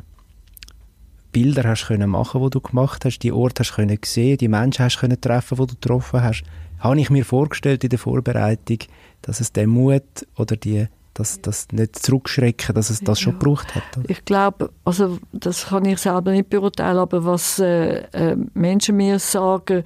Bilder 1.31 1.63
hast 1.63 1.87
können 1.87 2.09
machen, 2.09 2.41
die 2.43 2.49
du 2.49 2.59
gemacht 2.59 3.05
hast, 3.05 3.19
die 3.19 3.31
Orte 3.31 3.61
hast 3.61 3.75
können 3.75 3.99
sehen, 4.03 4.37
die 4.37 4.47
Menschen 4.47 4.85
hast 4.85 4.99
können 4.99 5.21
treffen, 5.21 5.57
die 5.57 5.67
du 5.67 5.75
getroffen 5.75 6.21
hast. 6.21 6.43
Habe 6.79 6.99
ich 6.99 7.09
mir 7.09 7.25
vorgestellt 7.25 7.83
in 7.83 7.89
der 7.89 7.99
Vorbereitung, 7.99 8.79
dass 9.21 9.39
es 9.39 9.51
den 9.51 9.69
Mut 9.69 10.03
oder 10.37 10.55
die 10.55 10.87
das, 11.19 11.41
das 11.41 11.67
nicht 11.71 11.99
zurückschrecken, 11.99 12.73
dass 12.73 12.89
es 12.89 13.01
das 13.01 13.19
ja. 13.19 13.23
schon 13.25 13.39
gebraucht 13.39 13.75
hat? 13.75 13.97
Oder? 13.97 14.09
Ich 14.09 14.23
glaube, 14.25 14.71
also 14.85 15.19
das 15.31 15.67
kann 15.67 15.85
ich 15.85 15.99
selber 15.99 16.31
nicht 16.31 16.49
beurteilen, 16.49 16.97
aber 16.97 17.25
was 17.25 17.59
äh, 17.59 18.03
äh, 18.11 18.37
Menschen 18.53 18.97
mir 18.97 19.19
sagen, 19.19 19.83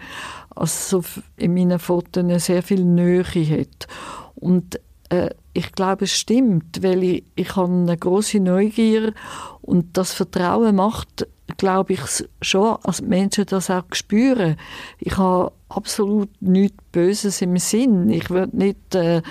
also 0.55 1.03
in 1.37 1.53
meinen 1.53 1.79
Fotos 1.79 2.45
sehr 2.45 2.61
viel 2.61 2.85
Nähe 2.85 3.23
hat. 3.23 3.87
Und 4.35 4.79
äh, 5.09 5.29
ich 5.53 5.71
glaube, 5.71 6.05
es 6.05 6.13
stimmt, 6.13 6.81
weil 6.81 7.03
ich, 7.03 7.23
ich 7.35 7.55
habe 7.55 7.71
eine 7.71 7.97
große 7.97 8.39
Neugier 8.39 9.13
und 9.61 9.97
das 9.97 10.13
Vertrauen 10.13 10.75
macht, 10.75 11.27
glaube 11.57 11.93
ich, 11.93 12.01
schon, 12.41 12.77
als 12.83 13.01
Menschen 13.01 13.45
das 13.45 13.69
auch 13.69 13.83
spüren. 13.91 14.57
Ich 14.99 15.17
habe 15.17 15.51
absolut 15.69 16.29
nichts 16.41 16.77
Böses 16.91 17.41
im 17.41 17.57
Sinn. 17.57 18.09
Ich 18.09 18.29
würde 18.29 18.55
nicht 18.57 18.95
äh, 18.95 19.21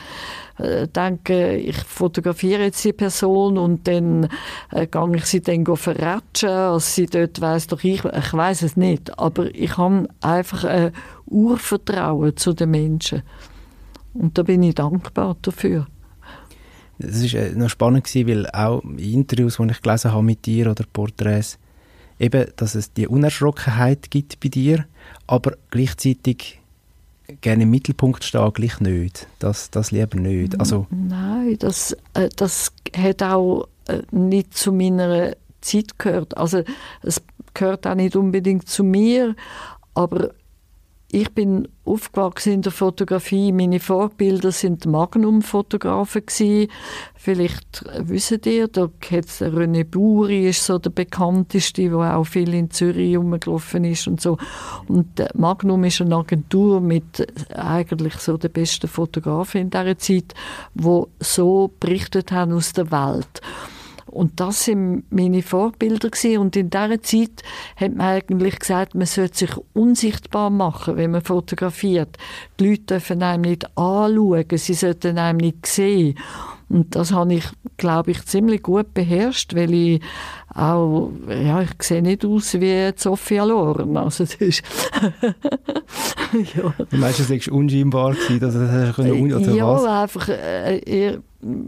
äh, 0.62 0.88
denken, 0.88 1.59
ich 1.59 1.76
fotografiere 1.76 2.62
jetzt 2.64 2.85
die 2.85 2.92
Person 2.92 3.59
und 3.59 3.87
dann 3.88 4.28
äh, 4.71 4.87
gehe 4.87 5.16
ich 5.16 5.25
sie 5.25 5.40
dann 5.40 5.64
verratschen, 5.64 6.49
als 6.49 6.95
sie 6.95 7.07
dort 7.07 7.40
weiss, 7.40 7.66
doch 7.66 7.83
ich, 7.83 8.04
ich 8.04 8.33
weiß 8.33 8.62
es 8.62 8.76
nicht. 8.76 9.19
Aber 9.19 9.54
ich 9.54 9.76
habe 9.76 10.09
einfach 10.21 10.64
ein 10.64 10.92
Urvertrauen 11.26 12.37
zu 12.37 12.52
den 12.52 12.71
Menschen. 12.71 13.23
Und 14.14 14.38
da 14.38 14.42
bin 14.42 14.62
ich 14.62 14.75
dankbar 14.75 15.37
dafür. 15.42 15.87
Es 16.99 17.35
war 17.35 17.40
äh, 17.40 17.52
noch 17.52 17.71
spannend, 17.71 18.14
weil 18.14 18.49
auch 18.50 18.83
in 18.85 18.99
Interviews, 18.99 19.57
die 19.57 19.71
ich 19.71 19.83
gelesen 19.83 20.12
habe 20.12 20.23
mit 20.23 20.47
dir 20.47 20.71
oder 20.71 20.85
Porträts, 20.92 21.59
eben, 22.19 22.47
dass 22.57 22.75
es 22.75 22.92
die 22.92 23.09
Unerschrockenheit 23.09 24.11
gibt 24.11 24.38
bei 24.40 24.49
dir, 24.49 24.87
aber 25.26 25.57
gleichzeitig 25.71 26.62
gerne 27.41 27.64
im 27.64 27.71
Mittelpunkt 27.71 28.25
stehen, 28.25 28.52
gleich 28.52 28.81
nicht. 28.81 29.26
Das, 29.38 29.71
das 29.71 29.91
lieber 29.91 30.19
nicht. 30.19 30.59
Also, 30.59 30.87
Nein, 30.91 31.57
das, 31.59 31.97
äh, 32.14 32.29
das 32.37 32.73
hat 32.97 33.23
auch 33.23 33.69
äh, 33.87 34.02
nicht 34.11 34.55
zu 34.57 34.73
meiner 34.73 35.35
Zeit 35.61 35.99
gehört. 35.99 36.37
Also 36.37 36.62
es 37.02 37.23
gehört 37.55 37.87
auch 37.87 37.95
nicht 37.95 38.17
unbedingt 38.17 38.69
zu 38.69 38.85
mir, 38.85 39.35
aber 39.95 40.31
ich 41.14 41.31
bin 41.33 41.69
aufgewachsen 41.85 42.54
in 42.54 42.62
der 42.62 42.73
Fotografie. 42.73 43.52
Meine 43.52 43.81
Vorbilder 43.81 44.50
sind 44.50 44.87
Magnum-Fotografen 44.87 46.23
Vielleicht 47.16 47.85
wisst 47.99 48.47
ihr, 48.47 48.66
da 48.69 48.88
hat's 49.11 49.42
René 49.42 49.85
Buri 49.85 50.49
ist 50.49 50.64
so 50.64 50.78
der 50.78 50.88
bekannteste, 50.88 51.90
der 51.90 52.16
auch 52.16 52.25
viel 52.25 52.54
in 52.54 52.71
Zürich 52.71 53.16
rumgelaufen 53.16 53.85
ist 53.85 54.09
und 54.09 54.23
so. 54.23 54.38
Und 54.88 55.23
Magnum 55.35 55.85
ist 55.85 56.00
eine 56.00 56.16
Agentur 56.16 56.81
mit 56.81 57.26
eigentlich 57.54 58.14
so 58.14 58.38
den 58.38 58.50
besten 58.50 58.88
Fotografen 58.88 59.61
in 59.61 59.71
dieser 59.71 59.99
Zeit, 59.99 60.33
wo 60.73 61.09
so 61.21 61.71
berichtet 61.78 62.33
haben 62.33 62.54
aus 62.54 62.73
der 62.73 62.90
Welt. 62.90 63.42
Und 64.12 64.40
das 64.40 64.66
sind 64.66 65.04
meine 65.11 65.42
Vorbilder 65.42 66.11
gewesen. 66.11 66.38
Und 66.38 66.57
in 66.57 66.71
dieser 66.71 67.02
Zeit 67.02 67.42
hat 67.76 67.95
man 67.95 68.07
eigentlich 68.07 68.59
gesagt, 68.59 68.95
man 68.95 69.07
sollte 69.07 69.38
sich 69.38 69.50
unsichtbar 69.73 70.50
machen, 70.50 70.97
wenn 70.97 71.11
man 71.11 71.23
fotografiert. 71.23 72.19
Die 72.61 72.69
Leute 72.69 72.83
dürfen 72.83 73.23
einem 73.23 73.42
nicht 73.42 73.66
anschauen, 73.76 74.47
sie 74.52 74.75
sollten 74.75 75.19
einem 75.19 75.38
nicht 75.38 75.66
sehen. 75.66 76.19
Und 76.73 76.97
das 76.97 77.12
habe 77.12 77.35
ich, 77.35 77.45
glaube 77.76 78.12
ich, 78.12 78.25
ziemlich 78.25 78.62
gut 78.62 78.95
beherrscht, 78.95 79.55
weil 79.55 79.75
ich 79.75 80.00
auch, 80.55 81.11
ja, 81.29 81.61
ich 81.61 81.71
sehe 81.83 82.00
nicht 82.00 82.25
aus 82.25 82.55
wie 82.55 82.91
Sophia 82.97 83.45
Loren. 83.45 83.95
Also 83.99 84.25
das 84.25 84.35
ist 84.37 84.62
ja. 86.55 86.73
Du 86.91 86.97
meinst, 86.97 87.21
es 87.21 87.29
war 87.29 87.55
unscheinbar 87.55 88.14
dass 88.41 88.55
es 88.55 88.99
oder 88.99 89.55
ja, 89.55 89.67
was? 89.67 89.85
einfach, 89.85 90.29
äh, 90.31 91.19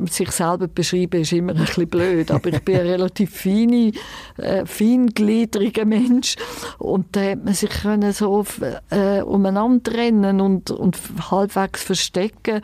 sich 0.08 0.30
selber 0.30 0.68
beschreiben 0.68 1.20
ist 1.20 1.32
immer 1.32 1.52
ein 1.52 1.58
bisschen 1.58 1.88
blöd, 1.88 2.30
aber 2.30 2.48
ich 2.48 2.60
bin 2.60 2.76
ein 2.76 2.86
relativ 2.86 3.30
feine, 3.30 3.92
äh, 4.38 4.64
feingliedriger 4.64 5.84
Mensch 5.84 6.36
und 6.78 7.06
da 7.12 7.32
hat 7.32 7.44
man 7.44 7.54
sich 7.54 7.70
können 7.70 8.12
so 8.12 8.44
äh, 8.90 9.20
umeinander 9.22 9.92
rennen 9.92 10.40
und, 10.40 10.70
und 10.70 10.98
halbwegs 11.30 11.82
verstecken 11.82 12.62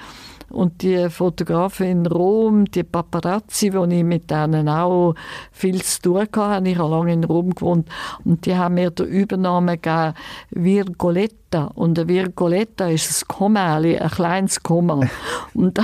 und 0.50 0.83
die 0.83 1.09
Fotografen 1.09 1.87
in 1.87 2.07
Rom, 2.07 2.64
die 2.64 2.83
Paparazzi, 2.83 3.73
wo 3.73 3.85
ich 3.85 4.04
mit 4.04 4.30
denen 4.30 4.69
auch 4.69 5.14
viel 5.52 5.83
zu 5.83 6.02
tun 6.02 6.26
hatte, 6.37 6.69
ich 6.69 6.78
habe 6.78 6.90
lange 6.90 7.12
in 7.12 7.25
Rom 7.25 7.54
gewohnt, 7.54 7.88
und 8.25 8.45
die 8.47 8.57
haben 8.57 8.75
mir 8.75 8.90
den 8.90 9.07
Übernahme 9.07 9.78
gegeben, 9.78 10.14
Virgoletta. 10.50 11.64
Und 11.75 11.99
ein 11.99 12.09
Virgoletta 12.09 12.88
ist 12.88 13.23
ein 13.23 13.28
Kommerli, 13.28 13.99
ein 13.99 14.11
kleines 14.11 14.62
Komma. 14.62 15.00
und 15.54 15.78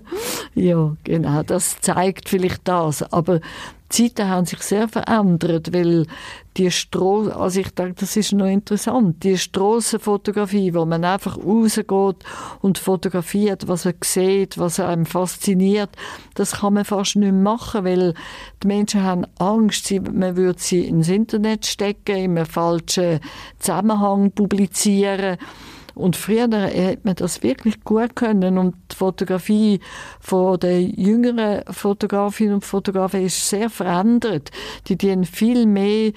ja, 0.54 0.96
genau, 1.04 1.42
das 1.42 1.80
zeigt 1.80 2.28
vielleicht 2.28 2.66
das. 2.66 3.02
Aber 3.12 3.40
die 3.90 4.08
Zeiten 4.08 4.28
haben 4.28 4.46
sich 4.46 4.60
sehr 4.60 4.88
verändert, 4.88 5.72
weil 5.72 6.06
die 6.56 6.70
Stro 6.70 7.28
also 7.28 7.60
ich 7.60 7.70
denke, 7.70 8.00
das 8.00 8.16
ist 8.16 8.32
noch 8.32 8.46
interessant, 8.46 9.22
die 9.22 9.38
Strassenfotografie, 9.38 10.74
wo 10.74 10.84
man 10.84 11.04
einfach 11.04 11.38
rausgeht 11.38 12.16
und 12.60 12.78
fotografiert, 12.78 13.68
was 13.68 13.86
er 13.86 13.94
sieht, 14.02 14.58
was 14.58 14.80
einem 14.80 15.06
fasziniert, 15.06 15.90
das 16.34 16.60
kann 16.60 16.74
man 16.74 16.84
fast 16.84 17.16
nicht 17.16 17.32
machen, 17.32 17.84
weil 17.84 18.14
die 18.62 18.66
Menschen 18.66 19.02
haben 19.02 19.26
Angst, 19.38 19.90
man 19.90 20.36
würde 20.36 20.58
sie 20.58 20.86
ins 20.86 21.08
Internet 21.08 21.64
stecken, 21.64 22.16
in 22.16 22.36
einem 22.36 22.46
falschen 22.46 23.20
Zusammenhang 23.58 24.32
publizieren 24.32 25.38
und 25.98 26.16
früher 26.16 26.48
hat 26.48 27.04
man 27.04 27.16
das 27.16 27.42
wirklich 27.42 27.82
gut 27.82 28.14
können 28.14 28.56
und 28.56 28.76
die 28.92 28.96
Fotografie 28.96 29.80
von 30.20 30.58
den 30.60 30.94
jüngeren 30.94 31.62
Fotografinnen 31.72 32.54
und 32.54 32.64
Fotografen 32.64 33.24
ist 33.24 33.48
sehr 33.48 33.68
verändert. 33.68 34.50
Die 34.86 34.96
dienen 34.96 35.24
viel 35.24 35.66
mehr 35.66 36.12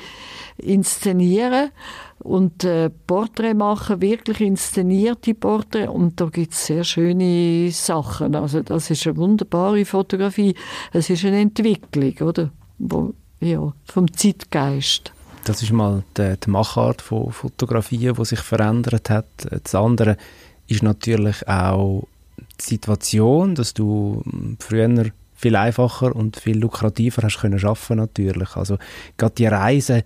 inszenieren 0.57 1.71
und 2.19 2.63
äh, 2.63 2.91
Porträt 3.07 3.55
machen, 3.55 4.01
wirklich 4.01 4.41
inszenierte 4.41 5.33
Porträts 5.33 5.89
und 5.89 6.21
da 6.21 6.25
gibt 6.25 6.53
es 6.53 6.67
sehr 6.67 6.83
schöne 6.83 7.71
Sachen. 7.71 8.35
Also 8.35 8.61
das 8.61 8.91
ist 8.91 9.07
eine 9.07 9.17
wunderbare 9.17 9.83
Fotografie. 9.85 10.53
Es 10.93 11.09
ist 11.09 11.25
eine 11.25 11.39
Entwicklung, 11.39 12.27
oder? 12.27 12.51
Wo, 12.77 13.13
ja, 13.39 13.73
vom 13.85 14.13
Zeitgeist. 14.13 15.11
Das 15.43 15.63
ist 15.63 15.71
mal 15.71 16.03
die, 16.17 16.35
die 16.37 16.49
Machart 16.49 17.01
von 17.01 17.31
Fotografien, 17.31 18.13
die 18.13 18.25
sich 18.25 18.39
verändert 18.39 19.09
hat. 19.09 19.25
Das 19.63 19.73
andere 19.73 20.17
ist 20.67 20.83
natürlich 20.83 21.47
auch 21.47 22.07
die 22.59 22.63
Situation, 22.63 23.55
dass 23.55 23.73
du 23.73 24.23
früher 24.59 25.11
viel 25.33 25.55
einfacher 25.55 26.15
und 26.15 26.37
viel 26.37 26.59
lukrativer 26.59 27.23
hast 27.23 27.39
können 27.39 27.57
schaffen 27.57 27.97
natürlich. 27.97 28.55
Also 28.55 28.77
gerade 29.17 29.33
die 29.35 29.47
Reisen 29.47 30.03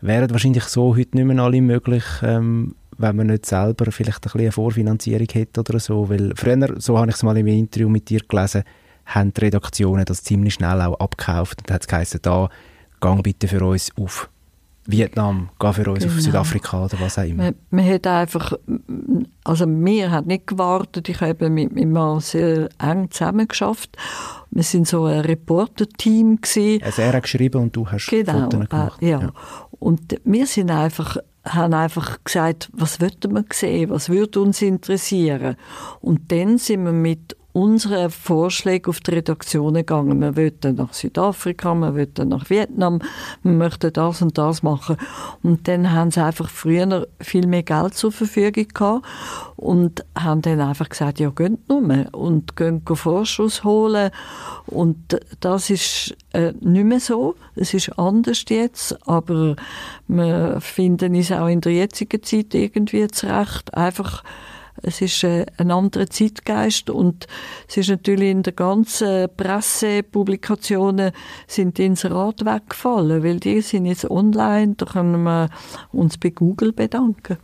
wären 0.00 0.30
wahrscheinlich 0.30 0.64
so 0.64 0.96
heute 0.96 1.16
nicht 1.16 1.26
mehr 1.26 1.38
alle 1.38 1.62
möglich, 1.62 2.04
ähm, 2.22 2.74
wenn 2.98 3.16
man 3.16 3.28
nicht 3.28 3.46
selber 3.46 3.90
vielleicht 3.92 4.26
ein 4.26 4.40
eine 4.40 4.52
Vorfinanzierung 4.52 5.28
hätte 5.32 5.60
oder 5.60 5.78
so, 5.78 6.10
weil 6.10 6.32
früher, 6.34 6.80
so 6.80 6.98
habe 6.98 7.10
ich 7.10 7.16
es 7.16 7.22
mal 7.22 7.36
im 7.36 7.46
Interview 7.46 7.88
mit 7.88 8.10
dir 8.10 8.20
gelesen, 8.28 8.64
haben 9.06 9.32
die 9.32 9.40
Redaktionen 9.40 10.04
das 10.04 10.24
ziemlich 10.24 10.54
schnell 10.54 10.80
auch 10.80 10.98
abgekauft 10.98 11.62
und 11.62 11.72
hat 11.72 11.82
es 11.82 11.88
geheißen, 11.88 12.20
da, 12.22 12.48
gang 13.00 13.22
bitte 13.22 13.48
für 13.48 13.64
uns 13.64 13.90
auf 13.96 14.28
Vietnam, 14.86 15.50
geh 15.60 15.72
für 15.72 15.90
uns 15.90 16.00
genau. 16.00 16.12
auf 16.12 16.20
Südafrika 16.20 16.84
oder 16.84 17.00
was 17.00 17.18
auch 17.18 17.24
immer. 17.24 17.44
Man, 17.44 17.54
man 17.70 17.88
hat 17.88 18.06
einfach, 18.06 18.52
also 19.44 19.66
wir 19.66 20.10
haben 20.10 20.26
nicht 20.26 20.46
gewartet, 20.48 21.08
ich 21.08 21.20
habe 21.20 21.50
mit 21.50 21.74
meinem 21.74 21.92
Mann 21.92 22.20
sehr 22.20 22.68
eng 22.80 23.10
zusammen 23.10 23.46
geschafft. 23.46 23.96
Wir 24.50 24.64
sind 24.64 24.88
so 24.88 25.04
ein 25.04 25.20
Reporter-Team 25.20 26.40
gewesen. 26.40 26.82
Also 26.82 27.02
er 27.02 27.12
hat 27.12 27.22
geschrieben 27.22 27.62
und 27.62 27.76
du 27.76 27.88
hast 27.88 28.08
genau, 28.08 28.44
Fotos 28.44 28.68
gemacht. 28.68 29.02
Äh, 29.02 29.10
ja. 29.10 29.20
ja. 29.20 29.32
Und 29.78 30.20
wir 30.24 30.46
sind 30.46 30.70
einfach 30.70 31.16
haben 31.44 31.74
einfach 31.74 32.22
gesagt, 32.22 32.70
was 32.72 33.00
wollten 33.00 33.34
wir 33.34 33.44
sehen, 33.52 33.90
was 33.90 34.08
würde 34.08 34.40
uns 34.40 34.62
interessieren. 34.62 35.56
Und 36.00 36.30
dann 36.30 36.58
sind 36.58 36.84
wir 36.84 36.92
mit 36.92 37.36
unsere 37.52 38.08
Vorschläge 38.10 38.88
auf 38.88 39.00
die 39.00 39.12
Redaktion 39.12 39.74
gegangen. 39.74 40.20
Wir 40.20 40.36
wollten 40.36 40.76
nach 40.76 40.92
Südafrika, 40.92 41.74
wir 41.74 41.94
wollten 41.94 42.28
nach 42.28 42.48
Vietnam, 42.48 43.00
wir 43.42 43.52
möchten 43.52 43.92
das 43.92 44.22
und 44.22 44.38
das 44.38 44.62
machen. 44.62 44.96
Und 45.42 45.68
dann 45.68 45.92
haben 45.92 46.10
sie 46.10 46.24
einfach 46.24 46.48
früher 46.48 47.06
viel 47.20 47.46
mehr 47.46 47.62
Geld 47.62 47.94
zur 47.94 48.12
Verfügung 48.12 48.68
gehabt 48.72 49.06
und 49.56 50.04
haben 50.18 50.42
dann 50.42 50.60
einfach 50.60 50.88
gesagt, 50.88 51.20
ja, 51.20 51.30
geht 51.30 51.68
nur 51.68 51.82
und 52.12 52.56
gehen 52.56 52.82
Vorschuss 52.84 53.64
holen. 53.64 54.10
Und 54.66 55.20
das 55.40 55.70
ist 55.70 56.16
äh, 56.32 56.52
nicht 56.60 56.84
mehr 56.84 57.00
so. 57.00 57.34
Es 57.54 57.74
ist 57.74 57.98
anders 57.98 58.44
jetzt, 58.48 58.96
aber 59.06 59.56
wir 60.08 60.58
finden 60.60 61.14
es 61.14 61.30
auch 61.32 61.48
in 61.48 61.60
der 61.60 61.72
jetzigen 61.72 62.22
Zeit 62.22 62.54
irgendwie 62.54 63.06
zurecht, 63.08 63.74
einfach 63.74 64.22
es 64.80 65.00
ist 65.00 65.24
äh, 65.24 65.46
ein 65.58 65.70
anderer 65.70 66.08
Zeitgeist 66.08 66.90
und 66.90 67.26
es 67.68 67.76
ist 67.76 67.90
natürlich 67.90 68.30
in 68.30 68.42
der 68.42 68.52
ganzen 68.52 69.28
Pressepublikationen 69.36 71.12
sind 71.46 71.78
die 71.78 71.86
Inserate 71.86 72.44
weggefallen, 72.46 73.22
weil 73.22 73.40
die 73.40 73.60
sind 73.60 73.86
jetzt 73.86 74.10
online, 74.10 74.74
da 74.76 74.86
können 74.86 75.22
wir 75.22 75.50
uns 75.92 76.18
bei 76.18 76.30
Google 76.30 76.72
bedanken. 76.72 77.36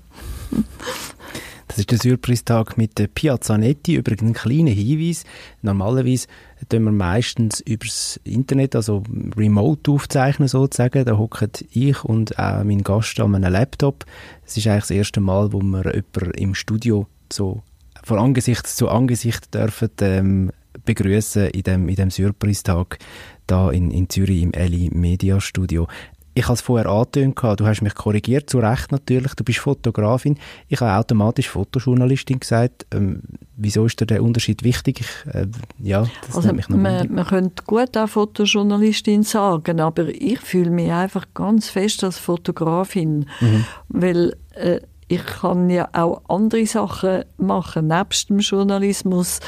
Das 1.69 1.79
ist 1.79 1.91
der 1.91 1.99
Surprise-Tag 1.99 2.79
mit 2.79 2.99
der 2.99 3.09
Piazzanetti. 3.09 3.97
Übrigens 3.97 4.23
ein 4.23 4.33
kleiner 4.33 4.71
Hinweis. 4.71 5.25
Normalerweise 5.61 6.27
tun 6.69 6.85
wir 6.85 6.93
meistens 6.93 7.61
übers 7.61 8.19
Internet, 8.25 8.75
also 8.75 9.03
remote 9.37 9.91
aufzeichnen 9.91 10.49
sozusagen. 10.49 11.05
Da 11.05 11.19
hocken 11.19 11.51
ich 11.71 12.03
und 12.05 12.39
auch 12.39 12.65
mein 12.65 12.83
Gast 12.83 13.21
an 13.21 13.35
einem 13.35 13.53
Laptop. 13.53 14.07
Es 14.47 14.57
ist 14.57 14.67
eigentlich 14.67 14.85
das 14.85 14.91
erste 14.91 15.21
Mal, 15.21 15.53
wo 15.53 15.61
wir 15.61 15.85
jemanden 15.95 16.31
im 16.39 16.55
Studio 16.55 17.07
so 17.33 17.63
von 18.05 18.19
Angesicht 18.19 18.67
zu 18.67 18.89
Angesicht 18.89 19.55
dürfen 19.55 19.91
ähm, 20.01 20.51
begrüßen 20.85 21.49
in 21.49 21.63
dem, 21.63 21.89
in 21.89 21.97
dem 21.97 22.11
Surprise-Tag 22.11 22.99
da 23.47 23.71
in, 23.71 23.91
in 23.91 24.09
Zürich 24.09 24.43
im 24.43 24.53
Eli 24.53 24.91
Media 24.93 25.41
Studio. 25.41 25.87
Ich 26.35 26.45
habe 26.45 26.55
es 26.55 26.61
vorher 26.61 26.89
angetönt, 26.89 27.37
du 27.43 27.67
hast 27.67 27.83
mich 27.83 27.97
korrigiert, 27.97 28.49
zu 28.49 28.61
Recht 28.61 28.93
natürlich, 28.93 29.35
du 29.35 29.43
bist 29.43 29.59
Fotografin. 29.59 30.39
Ich 30.69 30.81
habe 30.81 30.93
automatisch 30.93 31.49
Fotojournalistin 31.49 32.39
gesagt. 32.39 32.87
Ähm, 32.95 33.23
wieso 33.57 33.87
ist 33.87 34.01
dir 34.01 34.07
der 34.07 34.23
Unterschied 34.23 34.63
wichtig? 34.63 35.01
Ich, 35.01 35.35
äh, 35.35 35.49
ja, 35.83 36.07
das 36.27 36.37
also 36.37 36.53
mich 36.53 36.69
noch 36.69 36.77
man, 36.77 37.13
man 37.13 37.27
könnte 37.27 37.65
gut 37.67 37.97
auch 37.97 38.09
Fotojournalistin 38.09 39.25
sagen, 39.25 39.81
aber 39.81 40.09
ich 40.11 40.39
fühle 40.39 40.71
mich 40.71 40.93
einfach 40.93 41.27
ganz 41.35 41.71
fest 41.71 42.05
als 42.05 42.19
Fotografin, 42.19 43.27
mhm. 43.41 43.65
weil 43.89 44.37
äh, 44.55 44.81
ich 45.09 45.25
kann 45.25 45.71
ja 45.71 45.89
auch 45.93 46.23
andere 46.29 46.67
Sachen 46.67 47.25
machen. 47.39 47.89
Nebst 47.89 48.29
dem 48.29 48.39
Journalismus 48.39 49.41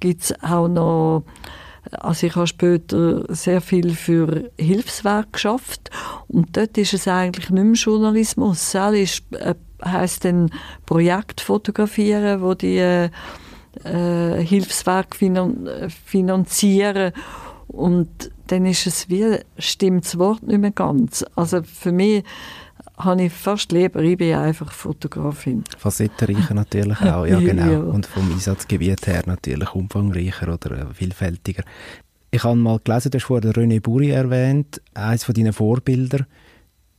gibt 0.00 0.22
es 0.22 0.42
auch 0.42 0.68
noch, 0.68 1.24
also 1.90 2.26
ich 2.26 2.36
habe 2.36 2.46
später 2.46 3.24
sehr 3.34 3.60
viel 3.60 3.94
für 3.94 4.50
Hilfswerk 4.58 5.32
geschafft 5.32 5.90
und 6.28 6.56
dort 6.56 6.78
ist 6.78 6.94
es 6.94 7.08
eigentlich 7.08 7.50
nicht 7.50 7.64
mehr 7.64 7.74
Journalismus. 7.74 8.74
Es 8.74 8.92
ist, 8.94 9.32
äh, 9.32 9.54
heisst 9.84 10.24
dann 10.24 10.50
Projekt 10.86 11.40
fotografieren, 11.40 12.40
wo 12.40 12.54
die 12.54 12.78
äh, 12.78 13.10
äh 13.84 14.44
Hilfswerk 14.44 15.16
finan 15.16 15.68
finanzieren 16.04 17.12
und 17.68 18.30
dann 18.46 18.64
ist 18.66 18.86
es 18.86 19.08
wie, 19.08 19.38
stimmt 19.58 20.04
das 20.04 20.18
Wort 20.18 20.42
nicht 20.42 20.60
mehr 20.60 20.70
ganz. 20.70 21.24
Also 21.36 21.62
für 21.62 21.92
mich 21.92 22.24
habe 22.98 23.24
ich 23.24 23.32
fast 23.32 23.72
lieber, 23.72 24.00
ich 24.00 24.16
bin 24.16 24.34
einfach 24.34 24.72
Fotografin. 24.72 25.64
Facettenreicher 25.76 26.54
natürlich 26.54 27.00
auch, 27.00 27.26
ja 27.26 27.38
genau. 27.40 27.70
Ja. 27.70 27.78
Und 27.78 28.06
vom 28.06 28.30
Einsatzgebiet 28.30 29.06
her 29.06 29.22
natürlich 29.26 29.74
umfangreicher 29.74 30.52
oder 30.52 30.72
äh, 30.72 30.94
vielfältiger. 30.94 31.62
Ich 32.30 32.44
habe 32.44 32.56
mal 32.56 32.78
gelesen, 32.82 33.10
du 33.10 33.18
hast 33.18 33.24
vorhin 33.24 33.52
René 33.52 33.80
Buri 33.80 34.10
erwähnt, 34.10 34.82
eines 34.94 35.24
von 35.24 35.34
deinen 35.34 35.52
Vorbilder. 35.52 36.26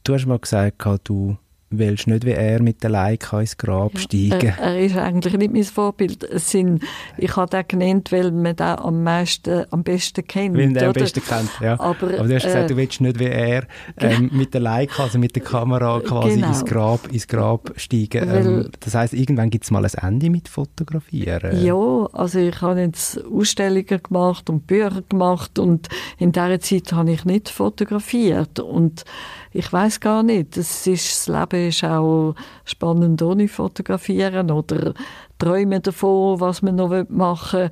Du 0.04 0.14
hast 0.14 0.26
mal 0.26 0.40
gesagt, 0.40 0.84
du 1.04 1.38
willst 1.72 2.08
nicht 2.08 2.26
wie 2.26 2.32
er 2.32 2.62
mit 2.62 2.84
der 2.84 2.90
Leica 2.90 3.40
ins 3.40 3.58
Grab 3.58 3.94
ja, 3.94 4.00
steigen. 4.00 4.54
Er, 4.58 4.60
er, 4.60 4.80
ist 4.80 4.98
eigentlich 4.98 5.38
nicht 5.38 5.54
mein 5.54 5.64
Vorbild. 5.64 6.24
Es 6.24 6.50
sind, 6.50 6.84
ich 7.18 7.36
habe 7.36 7.50
den 7.50 7.68
genannt, 7.68 8.12
weil 8.12 8.32
man 8.32 8.56
den 8.56 8.66
am, 8.66 9.04
meisten, 9.04 9.66
am 9.70 9.84
besten 9.84 10.26
kennt. 10.26 10.58
Weil 10.58 10.66
man 10.66 10.74
den 10.74 10.84
am 10.86 10.94
besten 10.94 11.24
kennt, 11.24 11.50
ja. 11.62 11.80
Aber, 11.80 12.08
Aber 12.20 12.28
du 12.28 12.36
hast 12.36 12.44
gesagt, 12.44 12.66
äh, 12.66 12.68
du 12.68 12.78
willst 12.78 13.02
nicht 13.02 13.20
wie 13.20 13.26
er 13.26 13.64
ähm, 13.98 14.30
mit 14.34 14.54
der 14.54 14.62
Leica, 14.62 15.04
also 15.04 15.20
mit 15.20 15.36
der 15.36 15.44
Kamera 15.44 16.00
quasi 16.00 16.36
genau. 16.36 16.48
ins, 16.48 16.66
Grab, 16.66 17.08
ins 17.12 17.28
Grab 17.28 17.72
steigen. 17.76 18.30
Ähm, 18.30 18.70
das 18.80 18.96
heisst, 18.96 19.14
irgendwann 19.14 19.50
gibt 19.50 19.66
es 19.66 19.72
mal 19.72 19.86
ein 19.86 19.92
Ende 20.02 20.30
mit 20.30 20.48
Fotografieren. 20.48 21.64
Ja, 21.64 22.10
also 22.14 22.40
ich 22.40 22.62
habe 22.62 22.82
jetzt 22.82 23.24
Ausstellungen 23.26 24.02
gemacht 24.02 24.50
und 24.50 24.66
Bücher 24.66 25.04
gemacht 25.08 25.60
und 25.60 25.88
in 26.18 26.32
dieser 26.32 26.60
Zeit 26.60 26.92
habe 26.94 27.12
ich 27.12 27.26
nicht 27.26 27.50
fotografiert 27.50 28.60
und 28.60 29.06
ich 29.52 29.72
weiß 29.72 30.00
gar 30.00 30.24
nicht. 30.24 30.58
Das, 30.58 30.86
ist, 30.86 31.28
das 31.28 31.28
Leben 31.28 31.68
ist 31.68 31.84
auch 31.84 32.36
spannend 32.66 33.22
ohne 33.22 33.48
Fotografieren 33.48 34.52
oder 34.52 34.94
Träumen 35.38 35.82
davon, 35.82 36.40
was 36.40 36.62
man 36.62 36.76
noch 36.76 37.10
machen 37.10 37.62
will. 37.62 37.72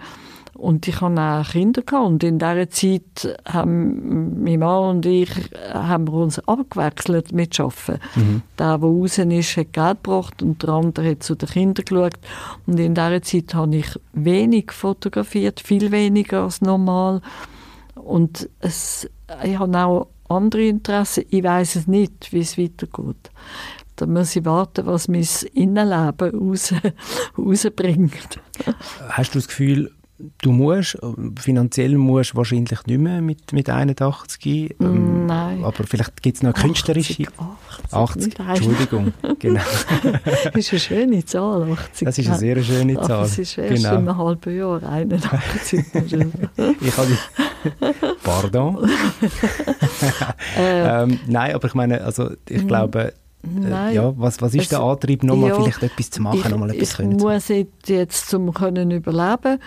Und 0.57 0.87
ich 0.87 1.01
hatte 1.01 1.21
auch 1.21 1.47
Kinder 1.47 1.83
gehabt. 1.83 2.07
Und 2.07 2.23
in 2.23 2.39
dieser 2.39 2.69
Zeit 2.69 3.37
haben 3.47 4.43
mein 4.43 4.59
Mann 4.59 4.97
und 4.97 5.05
ich 5.05 5.29
haben 5.71 6.07
wir 6.07 6.13
uns 6.13 6.39
abgewechselt 6.47 7.31
mit 7.31 7.59
Arbeiten. 7.59 7.99
Mhm. 8.15 8.41
Der, 8.57 8.77
der 8.77 8.87
raus 8.87 9.17
ist, 9.19 9.57
hat 9.57 9.73
Geld 9.73 10.03
gebracht 10.03 10.41
und 10.41 10.63
der 10.63 10.69
andere 10.69 11.11
hat 11.11 11.23
zu 11.23 11.35
den 11.35 11.49
Kindern 11.49 11.85
geschaut. 11.85 12.19
Und 12.65 12.79
in 12.79 12.95
dieser 12.95 13.21
Zeit 13.21 13.53
habe 13.53 13.75
ich 13.75 13.99
wenig 14.13 14.71
fotografiert, 14.71 15.59
viel 15.59 15.91
weniger 15.91 16.43
als 16.43 16.61
normal. 16.61 17.21
Und 17.93 18.49
es, 18.59 19.07
ich 19.43 19.59
habe 19.59 19.77
auch 19.77 20.07
andere 20.29 20.67
Interessen. 20.67 21.25
Ich 21.29 21.43
weiß 21.43 21.75
es 21.75 21.87
nicht, 21.87 22.31
wie 22.31 22.39
es 22.39 22.57
weitergeht. 22.57 23.31
Da 23.95 24.05
muss 24.05 24.35
ich 24.35 24.45
warten, 24.45 24.85
was 24.85 25.07
mein 25.07 25.27
Innenleben 25.53 26.49
raus, 26.49 26.73
rausbringt. 27.37 28.39
Hast 29.09 29.33
du 29.33 29.39
das 29.39 29.47
Gefühl, 29.47 29.91
du 30.41 30.51
musst, 30.51 30.97
finanziell 31.39 31.97
musst 31.97 32.33
du 32.33 32.37
wahrscheinlich 32.37 32.85
nicht 32.85 32.99
mehr 32.99 33.21
mit, 33.21 33.53
mit 33.53 33.69
81. 33.69 34.75
Ähm, 34.79 35.25
Nein. 35.27 35.63
Aber 35.63 35.83
vielleicht 35.83 36.21
gibt 36.21 36.37
es 36.37 36.43
noch 36.43 36.53
künstlerische... 36.53 37.25
80, 37.91 38.39
80 38.39 38.39
Entschuldigung. 38.39 39.13
genau. 39.39 39.61
das 40.23 40.55
ist 40.55 40.71
eine 40.71 40.79
schöne 40.79 41.25
Zahl, 41.25 41.71
80. 41.71 42.05
Das 42.05 42.17
ist 42.17 42.27
eine 42.27 42.37
sehr 42.37 42.63
schöne 42.63 42.95
Zahl. 42.95 43.11
Aber 43.11 43.25
es 43.25 43.37
ist 43.37 43.57
erst 43.57 43.75
genau. 43.75 43.89
in 43.89 43.95
einem 43.95 44.17
halben 44.17 44.57
Jahr, 44.57 44.83
81. 44.83 45.85
ich 45.93 46.97
habe 46.97 47.17
Pardon? 48.23 48.89
Äh. 50.57 51.03
ähm, 51.03 51.19
nein, 51.27 51.53
aber 51.53 51.67
ich 51.67 51.73
meine, 51.73 52.01
also 52.03 52.31
ich 52.47 52.63
mhm. 52.63 52.67
glaube... 52.67 53.13
Äh, 53.43 53.93
ja, 53.93 54.13
was, 54.17 54.41
was 54.41 54.53
ist 54.55 54.63
es, 54.63 54.69
der 54.69 54.79
Antrieb, 54.79 55.23
nochmal 55.23 55.49
ja, 55.49 55.55
vielleicht 55.55 55.83
etwas 55.83 56.09
zu 56.09 56.21
machen, 56.21 56.51
nochmal 56.51 56.71
etwas 56.71 56.89
ich 56.89 56.95
können 56.97 57.11
Ich 57.13 57.23
muss 57.23 57.47
jetzt, 57.85 58.33
um 58.33 58.53
können 58.53 58.91
überleben 58.91 59.59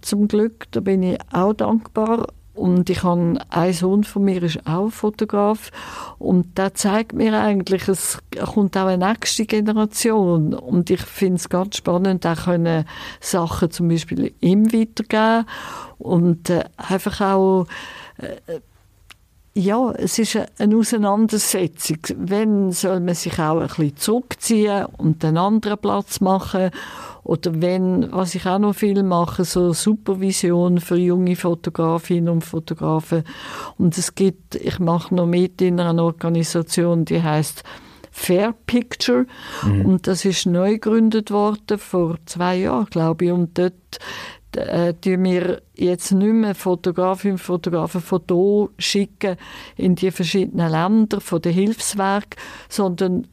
zum 0.00 0.28
Glück, 0.28 0.66
da 0.72 0.80
bin 0.80 1.02
ich 1.02 1.18
auch 1.32 1.52
dankbar. 1.52 2.28
Und 2.52 2.90
ich 2.90 3.04
habe 3.04 3.38
einen 3.48 3.72
Sohn 3.72 4.04
von 4.04 4.24
mir, 4.24 4.42
ist 4.42 4.66
auch 4.66 4.90
Fotograf. 4.90 5.70
Und 6.18 6.58
der 6.58 6.74
zeigt 6.74 7.14
mir 7.14 7.40
eigentlich, 7.40 7.88
es 7.88 8.18
kommt 8.52 8.76
auch 8.76 8.86
eine 8.86 9.08
nächste 9.08 9.46
Generation. 9.46 10.52
Und 10.52 10.90
ich 10.90 11.00
finde 11.00 11.36
es 11.36 11.48
ganz 11.48 11.76
spannend, 11.76 12.26
auch 12.26 12.44
können 12.44 12.84
Sachen 13.20 13.70
zum 13.70 13.88
Beispiel 13.88 14.34
ihm 14.40 14.72
weitergeben. 14.72 15.46
Und 15.96 16.50
äh, 16.50 16.64
einfach 16.76 17.20
auch, 17.20 17.66
äh, 18.18 18.60
ja, 19.54 19.90
es 19.92 20.18
ist 20.18 20.38
eine 20.58 20.76
Auseinandersetzung. 20.76 21.98
Wenn 22.16 22.70
soll 22.70 23.00
man 23.00 23.14
sich 23.14 23.38
auch 23.38 23.60
ein 23.60 23.66
bisschen 23.66 23.96
zurückziehen 23.96 24.86
und 24.96 25.24
einen 25.24 25.38
anderen 25.38 25.78
Platz 25.78 26.20
machen? 26.20 26.70
Oder 27.24 27.60
wenn, 27.60 28.12
was 28.12 28.34
ich 28.34 28.46
auch 28.46 28.60
noch 28.60 28.74
viel 28.74 29.02
mache, 29.02 29.44
so 29.44 29.72
Supervision 29.72 30.78
für 30.78 30.96
junge 30.96 31.36
Fotografinnen 31.36 32.28
und 32.28 32.44
Fotografen. 32.44 33.24
Und 33.76 33.98
es 33.98 34.14
gibt, 34.14 34.54
ich 34.54 34.78
mache 34.78 35.14
noch 35.14 35.26
mit 35.26 35.60
in 35.60 35.80
einer 35.80 36.04
Organisation, 36.04 37.04
die 37.04 37.22
heißt 37.22 37.64
Fair 38.12 38.54
Picture. 38.66 39.26
Mhm. 39.64 39.86
Und 39.86 40.06
das 40.06 40.24
ist 40.24 40.46
neu 40.46 40.74
gegründet 40.74 41.30
worden 41.30 41.78
vor 41.78 42.18
zwei 42.26 42.56
Jahren, 42.56 42.86
glaube 42.86 43.26
ich. 43.26 43.32
Und 43.32 43.58
dort 43.58 43.98
äh, 44.56 44.94
wir 45.02 45.62
jetzt 45.74 46.12
nicht 46.12 46.32
mehr 46.32 46.54
Fotografinnen 46.54 47.34
und 47.34 47.38
Fotografen 47.38 48.00
von 48.00 48.22
hier 48.28 48.68
schicken 48.78 49.36
in 49.76 49.94
die 49.94 50.10
verschiedenen 50.10 50.70
Länder 50.70 51.20
von 51.20 51.42
den 51.42 51.52
Hilfswerken, 51.52 52.40
sondern 52.68 53.26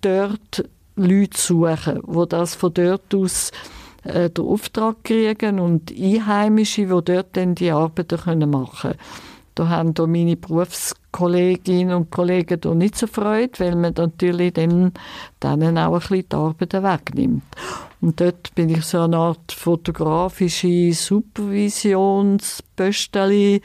dort 0.00 0.68
Leute 0.96 1.38
suchen, 1.38 2.02
die 2.06 2.28
das 2.28 2.54
von 2.54 2.74
dort 2.74 3.14
aus 3.14 3.50
äh, 4.04 4.30
den 4.30 4.44
Auftrag 4.44 5.04
kriegen 5.04 5.60
und 5.60 5.92
Einheimische, 5.92 6.86
die 6.86 6.88
dort 6.88 7.36
dann 7.36 7.54
die 7.54 7.70
Arbeiten 7.70 8.50
machen 8.50 8.90
können. 8.90 8.98
Da 9.54 9.68
haben 9.68 9.92
da 9.92 10.06
meine 10.06 10.36
Berufskolleginnen 10.36 11.94
und 11.94 12.10
Kollegen 12.10 12.60
da 12.60 12.74
nicht 12.74 12.96
so 12.96 13.06
Freude, 13.06 13.58
weil 13.58 13.76
man 13.76 13.92
natürlich 13.94 14.54
dann 14.54 14.92
denen 15.42 15.78
auch 15.78 15.92
ein 15.92 16.00
bisschen 16.00 16.28
die 16.30 16.36
Arbeiten 16.36 16.82
wegnimmt. 16.82 17.42
Und 18.02 18.20
dort 18.20 18.54
bin 18.54 18.68
ich 18.68 18.84
so 18.84 19.00
eine 19.00 19.16
Art 19.16 19.52
fotografische 19.52 20.92
Supervisionsbösteli 20.92 23.62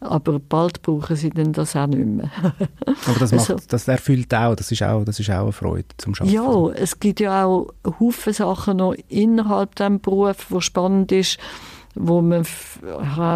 aber 0.00 0.38
bald 0.38 0.82
brauchen 0.82 1.16
sie 1.16 1.30
dann 1.30 1.52
das 1.52 1.74
auch 1.74 1.86
nicht 1.86 2.06
mehr. 2.06 2.30
aber 3.06 3.18
das, 3.18 3.32
macht, 3.32 3.50
also, 3.50 3.64
das 3.68 3.88
erfüllt 3.88 4.32
auch 4.32 4.54
das, 4.54 4.70
ist 4.70 4.82
auch, 4.82 5.04
das 5.04 5.18
ist 5.18 5.30
auch 5.30 5.42
eine 5.42 5.52
Freude 5.52 5.88
zum 5.96 6.14
Arbeiten. 6.14 6.32
Ja, 6.32 6.68
es 6.74 7.00
gibt 7.00 7.20
ja 7.20 7.44
auch 7.44 7.72
Haufen 7.98 8.32
Sachen 8.32 8.76
noch 8.76 8.94
innerhalb 9.08 9.74
diesem 9.74 10.00
Beruf, 10.00 10.46
wo 10.50 10.60
spannend 10.60 11.10
ist, 11.10 11.38
wo 11.98 12.22
man 12.22 12.46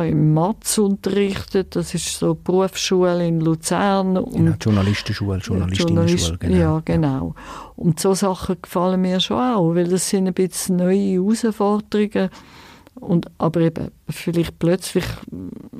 im 0.05 0.35
Matz 0.35 0.79
unterrichtet, 0.79 1.75
das 1.77 1.95
ist 1.95 2.19
so 2.19 2.35
die 2.35 2.41
Berufsschule 2.45 3.27
in 3.27 3.41
Luzern. 3.41 4.17
Und 4.17 4.33
genau, 4.33 4.55
Journalistenschule, 4.61 5.39
Journalistinnenschule, 5.39 6.39
genau. 6.39 6.57
Ja, 6.57 6.83
genau. 6.85 7.35
Und 7.77 8.01
so 8.01 8.15
Sachen 8.15 8.57
gefallen 8.63 9.01
mir 9.01 9.21
schon 9.21 9.39
auch, 9.39 9.75
weil 9.75 9.89
das 9.89 10.09
sind 10.09 10.27
ein 10.27 10.35
bisschen 10.35 10.77
neue 10.77 11.15
Herausforderungen, 11.15 12.31
und, 12.95 13.31
aber 13.39 13.61
eben, 13.63 13.91
vielleicht 14.09 14.59
plötzlich 14.59 15.05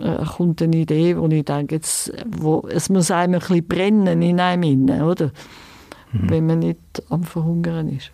äh, 0.01 0.25
kommt 0.25 0.63
eine 0.63 0.77
Idee, 0.77 1.17
wo 1.17 1.29
ich 1.29 1.45
denke, 1.45 1.77
jetzt, 1.77 2.13
wo, 2.27 2.67
es 2.69 2.89
muss 2.89 3.11
einem 3.11 3.35
ein 3.35 3.41
bisschen 3.41 3.69
brennen 3.69 4.23
in 4.23 4.41
einem 4.41 4.63
innen, 4.63 5.03
oder? 5.03 5.31
Mhm. 6.13 6.31
Wenn 6.31 6.47
man 6.47 6.59
nicht 6.61 6.79
am 7.11 7.23
Verhungern 7.23 7.89
ist. 7.91 8.11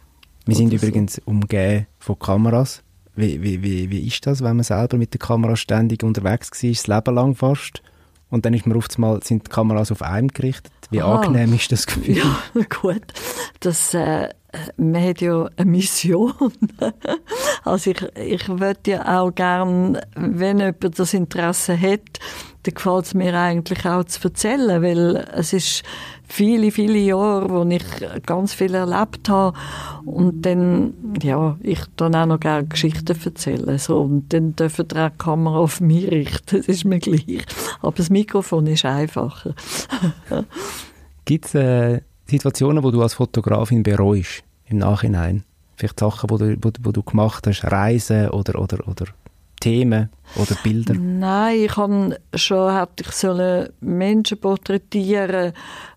Wir 0.47 0.57
sind 0.57 0.73
übrigens 0.73 1.15
so. 1.15 1.23
umgeben 1.27 1.87
von 1.99 2.19
Kameras. 2.19 2.83
Wie, 3.19 3.43
wie, 3.43 3.63
wie, 3.65 3.91
wie 3.91 4.07
ist 4.07 4.25
das, 4.27 4.45
wenn 4.45 4.55
man 4.55 4.63
selber 4.63 4.97
mit 4.97 5.13
der 5.13 5.19
Kamera 5.19 5.57
ständig 5.57 6.05
unterwegs 6.05 6.51
war, 6.53 6.71
das 6.71 6.87
Leben 6.87 7.15
lang 7.17 7.35
fast? 7.35 7.83
Und 8.31 8.45
dann 8.45 8.55
ist 8.55 8.65
man 8.65 8.77
oft 8.77 8.97
mal, 8.97 9.21
sind 9.25 9.49
die 9.49 9.51
Kameras 9.51 9.91
auf 9.91 10.03
einem 10.03 10.29
gerichtet. 10.29 10.71
Wie 10.91 11.03
Aha. 11.03 11.17
angenehm 11.17 11.53
ist 11.53 11.73
das 11.73 11.87
Gefühl? 11.87 12.19
Ja, 12.19 12.39
gut. 12.81 13.03
Das, 13.59 13.93
äh, 13.93 14.29
man 14.77 15.03
hat 15.03 15.21
ja 15.21 15.49
eine 15.57 15.69
Mission. 15.69 16.33
also 17.65 17.91
ich, 17.91 18.03
ich 18.17 18.49
würde 18.49 18.81
ja 18.87 19.21
auch 19.21 19.35
gern, 19.35 19.99
wenn 20.15 20.61
jemand 20.61 20.99
das 20.99 21.13
Interesse 21.13 21.77
hat, 21.81 22.21
dann 22.63 22.75
gefällt 22.75 23.07
es 23.07 23.15
mir 23.15 23.35
eigentlich 23.35 23.85
auch 23.85 24.05
zu 24.05 24.29
erzählen, 24.29 24.81
weil 24.81 25.17
es 25.35 25.53
ist 25.53 25.83
viele, 26.29 26.71
viele 26.71 26.99
Jahre, 26.99 27.51
wo 27.51 27.65
ich 27.65 27.83
ganz 28.27 28.53
viel 28.53 28.75
erlebt 28.75 29.29
habe 29.29 29.57
und 30.05 30.43
dann, 30.43 30.95
ja, 31.23 31.57
ich 31.61 31.81
dann 31.97 32.15
auch 32.15 32.27
noch 32.27 32.41
gerne 32.41 32.69
Geschichten 32.69 33.19
erzählen, 33.25 33.79
so, 33.79 34.01
und 34.03 34.33
dann 34.33 34.55
dürfen 34.55 34.87
die 34.87 35.09
Kamera 35.17 35.59
auf 35.59 35.81
mich 35.81 36.11
richten, 36.11 36.59
das 36.59 36.69
ist 36.69 36.85
mir 36.85 36.99
gleich. 36.99 37.45
Aber 37.81 37.97
das 37.97 38.11
Mikrofon 38.11 38.67
ist 38.67 38.85
einfacher. 38.85 39.55
Gibt 41.25 41.47
es 41.47 41.55
äh, 41.55 42.01
Situationen, 42.27 42.85
wo 42.85 42.91
du 42.91 43.03
als 43.03 43.15
Fotografin 43.15 43.83
bereust, 43.83 44.45
im 44.67 44.79
Nachhinein? 44.79 45.45
Vielleicht 45.77 46.01
Sachen, 46.01 46.31
wo 46.31 46.37
du, 46.37 46.57
wo, 46.61 46.71
wo 46.81 46.93
du 46.93 47.03
gemacht 47.03 47.47
hast, 47.47 47.65
Reisen 47.65 48.29
oder, 48.31 48.61
oder, 48.61 48.87
oder 48.87 49.07
Themen 49.61 50.11
oder 50.37 50.55
Bilder? 50.63 50.95
Nein, 50.95 51.61
ich 51.65 51.77
habe 51.77 52.19
schon 52.35 52.75
hätte 52.75 53.05
ich 53.05 53.11
sollen 53.13 53.69
Menschen 53.81 54.39
porträtieren, 54.39 55.53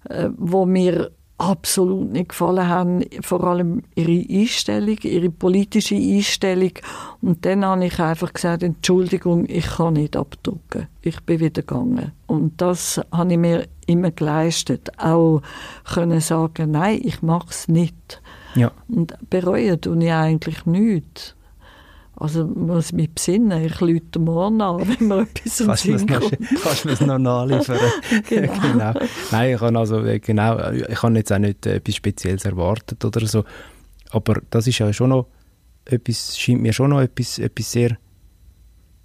äh, 0.10 0.30
wo 0.38 0.65
mir 0.65 1.12
absolut 1.41 2.12
nicht 2.12 2.30
gefallen 2.30 2.67
haben, 2.67 3.04
vor 3.21 3.43
allem 3.43 3.82
ihre 3.95 4.24
Einstellung, 4.30 4.97
ihre 5.02 5.30
politische 5.32 5.95
Einstellung. 5.95 6.74
Und 7.21 7.45
dann 7.45 7.65
habe 7.65 7.86
ich 7.86 8.00
einfach 8.00 8.32
gesagt, 8.32 8.62
Entschuldigung, 8.62 9.45
ich 9.47 9.65
kann 9.65 9.93
nicht 9.93 10.15
abdrucken. 10.15 10.88
Ich 11.02 11.19
bin 11.21 11.39
wieder 11.39 11.63
gegangen. 11.63 12.12
Und 12.28 12.62
das 12.62 13.02
habe 13.12 13.32
ich 13.32 13.39
mir 13.39 13.67
immer 13.88 14.12
geleistet. 14.12 14.91
Auch 15.00 15.41
können 15.84 16.21
sagen, 16.21 16.71
nein, 16.71 17.02
ich 17.04 17.24
mache 17.24 17.50
es 17.50 17.67
nicht. 17.67 18.21
Ja. 18.56 18.71
Und 18.88 19.15
bereuen 19.30 19.82
tue 19.82 20.04
ich 20.04 20.12
eigentlich 20.12 20.65
nichts. 20.65 21.36
Also 22.22 22.46
man 22.46 22.68
muss 22.68 22.92
mich 22.92 23.10
besinnen, 23.10 23.66
ich 23.66 23.82
lüte 23.82 24.20
morgen 24.20 24.62
an, 24.62 24.88
wenn 25.00 25.08
mir 25.08 25.22
etwas 25.22 25.60
im 25.60 25.76
Sinn 25.76 26.08
kommt. 26.08 26.38
Kannst 26.62 26.84
du 26.84 26.88
mir 26.88 26.94
es 26.94 27.02
noch 27.02 27.18
nachliefern? 27.18 27.80
genau. 28.30 28.54
genau. 28.62 28.94
Nein, 29.32 29.56
ich 29.56 29.62
habe 29.62 29.80
also, 29.80 30.06
äh, 30.06 30.20
genau, 30.20 30.70
ich 30.70 31.02
habe 31.02 31.16
jetzt 31.16 31.34
auch 31.34 31.40
nicht 31.40 31.66
äh, 31.66 31.78
etwas 31.78 31.96
Spezielles 31.96 32.46
erwartet 32.46 33.04
oder 33.04 33.26
so, 33.26 33.44
aber 34.12 34.40
das 34.52 34.68
ist 34.68 34.78
ja 34.78 34.94
schon 34.94 35.10
noch 35.10 35.26
etwas, 35.86 36.38
scheint 36.38 36.62
mir 36.62 36.74
schon 36.74 36.92
noch 36.92 37.02
etwas, 37.02 37.40
etwas 37.40 37.72
sehr 37.72 37.98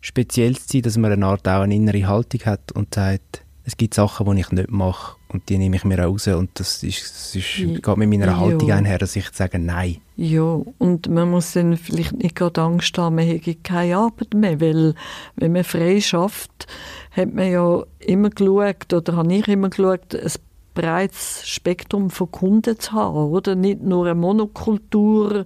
Spezielles 0.02 0.66
zu 0.66 0.74
sein, 0.74 0.83
dass 0.83 0.98
man 0.98 1.11
eine 1.11 1.24
Art 1.24 1.48
auch 1.48 1.62
eine 1.62 1.74
innere 1.74 2.07
Haltung 2.07 2.42
hat 2.44 2.70
und 2.72 2.94
sagt, 2.94 3.45
es 3.66 3.76
gibt 3.76 3.94
Sachen, 3.94 4.31
die 4.31 4.40
ich 4.40 4.52
nicht 4.52 4.70
mache 4.70 5.16
und 5.29 5.48
die 5.48 5.59
nehme 5.59 5.74
ich 5.74 5.85
mir 5.85 5.98
raus 5.98 6.29
und 6.29 6.50
das, 6.55 6.85
ist, 6.85 7.02
das 7.02 7.35
ist, 7.35 7.57
geht 7.57 7.96
mit 7.96 8.09
meiner 8.09 8.38
Haltung 8.38 8.70
einher, 8.70 8.98
dass 8.98 9.16
ich 9.16 9.29
sage 9.33 9.59
Nein. 9.59 9.96
Ja, 10.14 10.61
und 10.79 11.09
man 11.09 11.31
muss 11.31 11.52
dann 11.52 11.76
vielleicht 11.76 12.12
nicht 12.12 12.37
gerade 12.37 12.62
Angst 12.62 12.96
haben, 12.96 13.16
man 13.16 13.26
hätte 13.26 13.57
keine 13.57 13.96
Arbeit 13.96 14.35
mehr, 14.35 14.61
weil 14.61 14.94
wenn 15.35 15.52
man 15.52 15.64
frei 15.64 16.00
schafft, 16.00 16.68
hat 17.11 17.35
man 17.35 17.50
ja 17.50 17.83
immer 17.98 18.31
geschaut, 18.31 18.92
oder 18.92 19.16
habe 19.16 19.35
ich 19.35 19.48
immer 19.48 19.68
geschaut, 19.68 20.14
ein 20.14 20.33
breites 20.74 21.42
Spektrum 21.48 22.11
von 22.11 22.31
Kunden 22.31 22.79
zu 22.79 22.92
haben, 22.92 23.16
oder? 23.16 23.57
Nicht 23.57 23.83
nur 23.83 24.07
eine 24.07 24.14
Monokultur 24.14 25.44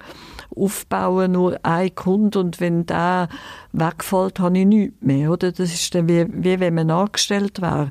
aufbauen, 0.55 1.33
nur 1.33 1.59
ein 1.65 1.95
Kunde 1.95 2.41
und 2.41 2.61
wenn 2.61 2.87
der 2.87 3.29
wegfällt, 3.73 4.41
habe 4.41 4.59
ich 4.59 4.67
nichts 4.67 4.97
mehr, 5.01 5.31
oder? 5.31 5.53
Das 5.53 5.73
ist 5.73 5.95
dann 5.95 6.09
wie, 6.09 6.27
wie 6.29 6.61
wenn 6.61 6.75
man 6.75 6.91
angestellt 6.91 7.61
wäre. 7.61 7.91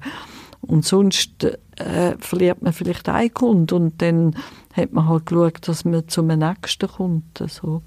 Und 0.61 0.85
sonst 0.85 1.43
äh, 1.77 2.15
verliert 2.19 2.61
man 2.61 2.73
vielleicht 2.73 3.07
einen 3.07 3.33
Kunden 3.33 3.73
und 3.75 4.01
dann 4.01 4.35
hat 4.73 4.91
man 4.93 5.07
halt 5.07 5.25
geschaut, 5.25 5.67
dass 5.67 5.85
man 5.85 6.07
zum 6.07 6.27
nächsten 6.27 6.89
kommt. 6.89 7.43
So. 7.47 7.81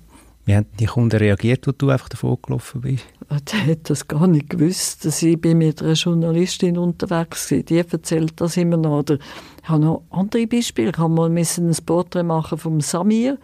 Wie 0.45 0.57
haben 0.57 0.67
die 0.81 0.87
Kunden 0.87 1.17
reagiert, 1.17 1.69
als 1.69 1.77
du 1.79 1.91
einfach 1.91 2.09
davon 2.09 2.37
gelaufen 2.43 2.81
bist? 2.81 3.05
Der 3.31 3.67
hat 3.67 3.89
das 3.89 4.09
gar 4.09 4.27
nicht 4.27 4.51
gewusst. 4.51 5.05
Dass 5.05 5.23
ich 5.23 5.41
bin 5.41 5.59
mit 5.59 5.81
einer 5.81 5.93
Journalistin 5.93 6.77
unterwegs 6.77 7.51
war. 7.51 7.59
Die 7.59 7.79
erzählt 7.79 8.41
das 8.41 8.57
immer 8.57 8.77
noch. 8.77 8.99
Oder 9.01 9.19
ich 9.63 9.69
habe 9.69 9.85
noch 9.85 10.03
andere 10.11 10.47
Beispiele. 10.47 10.91
Ich 10.91 10.99
habe 10.99 11.15
mal 11.15 11.31
ein 11.31 11.77
Porträt 11.87 12.25
machen 12.25 12.59
vom 12.59 12.81
Samir 12.81 13.39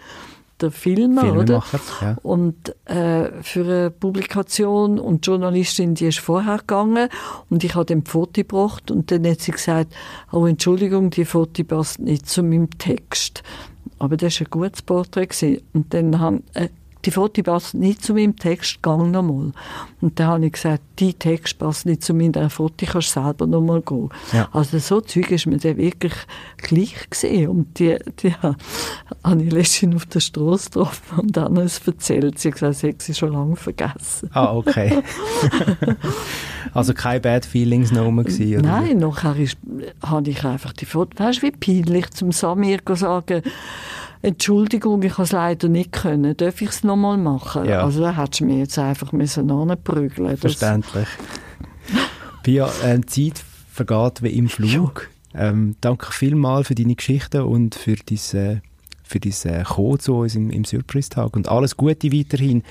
der 0.60 0.70
Filmer, 0.70 1.34
oder? 1.36 1.62
Ja. 2.00 2.16
Und 2.22 2.74
äh, 2.86 3.30
für 3.42 3.64
eine 3.64 3.90
Publikation 3.90 4.98
und 4.98 5.24
die 5.24 5.30
Journalistin, 5.30 5.94
die 5.94 6.06
ist 6.06 6.20
vorher 6.20 6.58
gegangen 6.58 7.08
und 7.50 7.64
ich 7.64 7.74
habe 7.74 7.84
dem 7.84 8.04
Foto 8.04 8.32
gebracht 8.32 8.90
und 8.90 9.10
dann 9.10 9.26
hat 9.26 9.40
sie 9.40 9.52
gesagt, 9.52 9.94
oh 10.32 10.46
Entschuldigung, 10.46 11.10
die 11.10 11.24
Foto 11.24 11.64
passt 11.64 12.00
nicht 12.00 12.28
zu 12.28 12.42
meinem 12.42 12.70
Text. 12.78 13.42
Aber 13.98 14.16
das 14.16 14.40
war 14.40 14.46
ein 14.46 14.50
gutes 14.50 14.82
Porträt. 14.82 15.28
Und 15.72 15.92
dann 15.92 16.20
haben, 16.20 16.44
äh, 16.54 16.68
die 17.08 17.12
Foto 17.12 17.42
passt 17.42 17.72
nicht 17.72 18.02
zu 18.02 18.12
meinem 18.12 18.36
Text, 18.36 18.82
gang 18.82 19.10
nochmal. 19.10 19.52
Und 20.02 20.20
dann 20.20 20.26
habe 20.26 20.44
ich 20.44 20.52
gesagt, 20.52 20.82
die 20.98 21.14
Text 21.14 21.58
passt 21.58 21.86
nicht 21.86 22.02
zu 22.02 22.12
meiner 22.12 22.50
Foto, 22.50 22.84
kannst 22.84 23.12
selber 23.12 23.46
nochmal 23.46 23.80
gehen. 23.80 24.10
Ja. 24.34 24.50
Also 24.52 24.78
so 24.78 25.00
Zeug 25.00 25.30
ist 25.30 25.46
mir 25.46 25.56
dann 25.56 25.78
wirklich 25.78 26.12
gleich 26.58 27.08
gesehen. 27.08 27.48
Und 27.48 27.78
die, 27.78 27.96
die 28.22 28.34
habe 28.34 29.42
ich 29.42 29.50
letztens 29.50 29.96
auf 29.96 30.04
der 30.04 30.20
Straße 30.20 30.68
getroffen 30.68 31.20
und 31.20 31.34
dann 31.34 31.56
es 31.56 31.80
erzählt. 31.86 32.38
Sie 32.38 32.48
hat 32.48 32.54
gesagt, 32.54 32.74
sie 32.74 32.88
hat 32.88 33.00
sie 33.00 33.14
schon 33.14 33.32
lange 33.32 33.56
vergessen. 33.56 34.28
Ah, 34.34 34.54
okay. 34.54 35.02
also 36.74 36.92
keine 36.92 37.20
Bad 37.20 37.46
Feelings 37.46 37.90
noch 37.90 38.04
rum 38.04 38.22
gewesen? 38.22 38.60
Nein, 38.60 38.98
nachher 38.98 39.34
ist, 39.36 39.56
habe 40.04 40.28
ich 40.28 40.44
einfach 40.44 40.74
die 40.74 40.84
Foto, 40.84 41.18
weißt 41.18 41.42
du, 41.42 41.46
wie 41.46 41.52
peinlich 41.52 42.10
zum 42.10 42.32
Samir 42.32 42.80
sagen, 42.86 43.42
Entschuldigung, 44.22 45.02
ich 45.02 45.12
habe 45.12 45.22
es 45.22 45.32
leider 45.32 45.68
nicht 45.68 45.92
können. 45.92 46.36
Darf 46.36 46.60
ich 46.60 46.70
es 46.70 46.84
nochmal 46.84 47.16
machen? 47.16 47.66
Ja. 47.66 47.84
Also 47.84 48.00
da 48.00 48.16
hättest 48.16 48.40
du 48.40 48.44
mir 48.46 48.58
jetzt 48.58 48.78
einfach 48.78 49.12
müssen 49.12 49.50
anprügeln 49.50 50.36
Verständlich. 50.36 51.08
Pia, 52.42 52.68
äh, 52.84 53.00
Zeit 53.02 53.42
vergeht 53.70 54.22
wie 54.22 54.30
im 54.30 54.48
Flug. 54.48 55.08
Ähm, 55.34 55.76
danke 55.80 56.12
vielmals 56.12 56.68
für 56.68 56.74
deine 56.74 56.94
Geschichten 56.94 57.42
und 57.42 57.74
für 57.74 57.94
diese 57.94 58.62
für 59.04 59.20
dein 59.20 59.32
äh, 59.44 59.64
Kommen 59.64 59.98
zu 59.98 60.16
uns 60.16 60.34
im, 60.34 60.50
im 60.50 60.64
Surprise-Tag 60.64 61.34
und 61.34 61.48
alles 61.48 61.76
Gute 61.76 62.12
weiterhin 62.12 62.62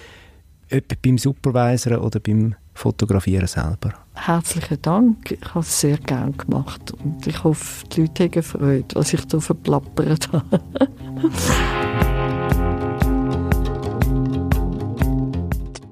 ob 0.71 1.01
beim 1.01 1.17
Supervisor 1.17 2.03
oder 2.03 2.19
beim 2.19 2.56
Fotografieren 2.73 3.47
selber? 3.47 3.93
Herzlichen 4.13 4.82
Dank. 4.82 5.32
Ich 5.32 5.45
habe 5.53 5.60
es 5.60 5.80
sehr 5.82 5.97
gerne 5.97 6.34
gemacht 6.34 6.91
und 7.03 7.25
ich 7.25 7.43
hoffe, 7.43 7.86
die 7.88 8.01
Leute 8.01 8.25
haben 8.25 8.43
Freude, 8.43 8.95
was 8.95 9.13
ich 9.13 9.21
hier 9.30 9.41
verplappert 9.41 10.32
habe. 10.32 10.60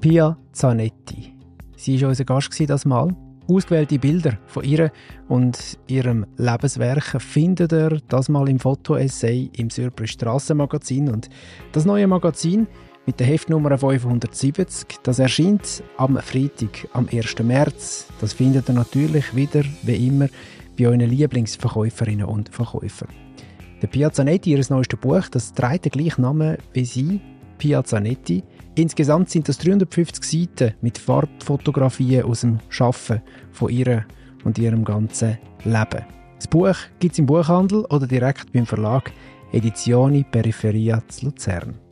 Pia 0.02 0.38
Zanetti. 0.52 1.34
Sie 1.76 2.00
war 2.02 2.10
unser 2.10 2.26
Gast 2.26 2.52
das 2.68 2.86
Mal. 2.86 3.16
Ausgewählte 3.48 3.98
Bilder 3.98 4.38
von 4.46 4.64
ihr 4.64 4.92
und 5.28 5.80
ihrem 5.88 6.26
Lebenswerk 6.38 7.22
findet 7.22 7.72
ihr 7.72 8.00
das 8.08 8.30
mal 8.30 8.48
im 8.50 8.60
Fotoessay 8.60 9.50
im 9.58 9.70
Surprise 9.72 10.14
Strassenmagazin. 10.14 11.10
Und 11.10 11.30
das 11.72 11.86
neue 11.86 12.06
Magazin 12.08 12.68
mit 13.06 13.20
der 13.20 13.28
Heftnummer 13.28 13.78
570, 13.78 15.00
das 15.04 15.20
erscheint 15.20 15.84
am 15.98 16.18
Freitag, 16.18 16.88
am 16.94 17.08
1. 17.12 17.40
März. 17.44 18.08
Das 18.20 18.34
findet 18.34 18.70
ihr 18.70 18.74
natürlich 18.74 19.36
wieder, 19.36 19.64
wie 19.84 20.08
immer, 20.08 20.28
bei 20.78 20.88
euren 20.88 21.02
Lieblingsverkäuferinnen 21.02 22.26
und 22.26 22.50
Verkäufern. 22.50 23.10
Der 23.82 23.88
Piazzanetti, 23.88 24.52
ihr 24.52 24.66
neuestes 24.70 25.00
Buch, 25.00 25.28
das 25.30 25.54
trägt 25.54 25.86
den 25.86 25.92
gleichen 25.92 26.22
Namen 26.22 26.58
wie 26.74 26.86
sie, 26.86 27.22
Piazzanetti. 27.58 28.44
Insgesamt 28.76 29.30
sind 29.30 29.48
das 29.48 29.60
350 29.60 30.24
Seiten 30.24 30.74
mit 30.82 30.98
Farbfotografien 30.98 32.24
aus 32.24 32.42
dem 32.42 32.60
Schaffen 32.70 33.22
von 33.52 33.70
ihr 33.70 34.06
und 34.44 34.58
ihrem 34.58 34.84
ganzen 34.84 35.38
Leben. 35.64 36.06
Das 36.38 36.48
Buch 36.48 36.76
gibt 37.00 37.14
es 37.14 37.20
im 37.20 37.26
Buchhandel 37.26 37.86
oder 37.86 38.08
direkt 38.08 38.52
beim 38.52 38.66
Verlag 38.66 39.12
Edizioni 39.52 40.26
Periferia 40.30 41.02
zu 41.08 41.28
Luzern. 41.28 41.85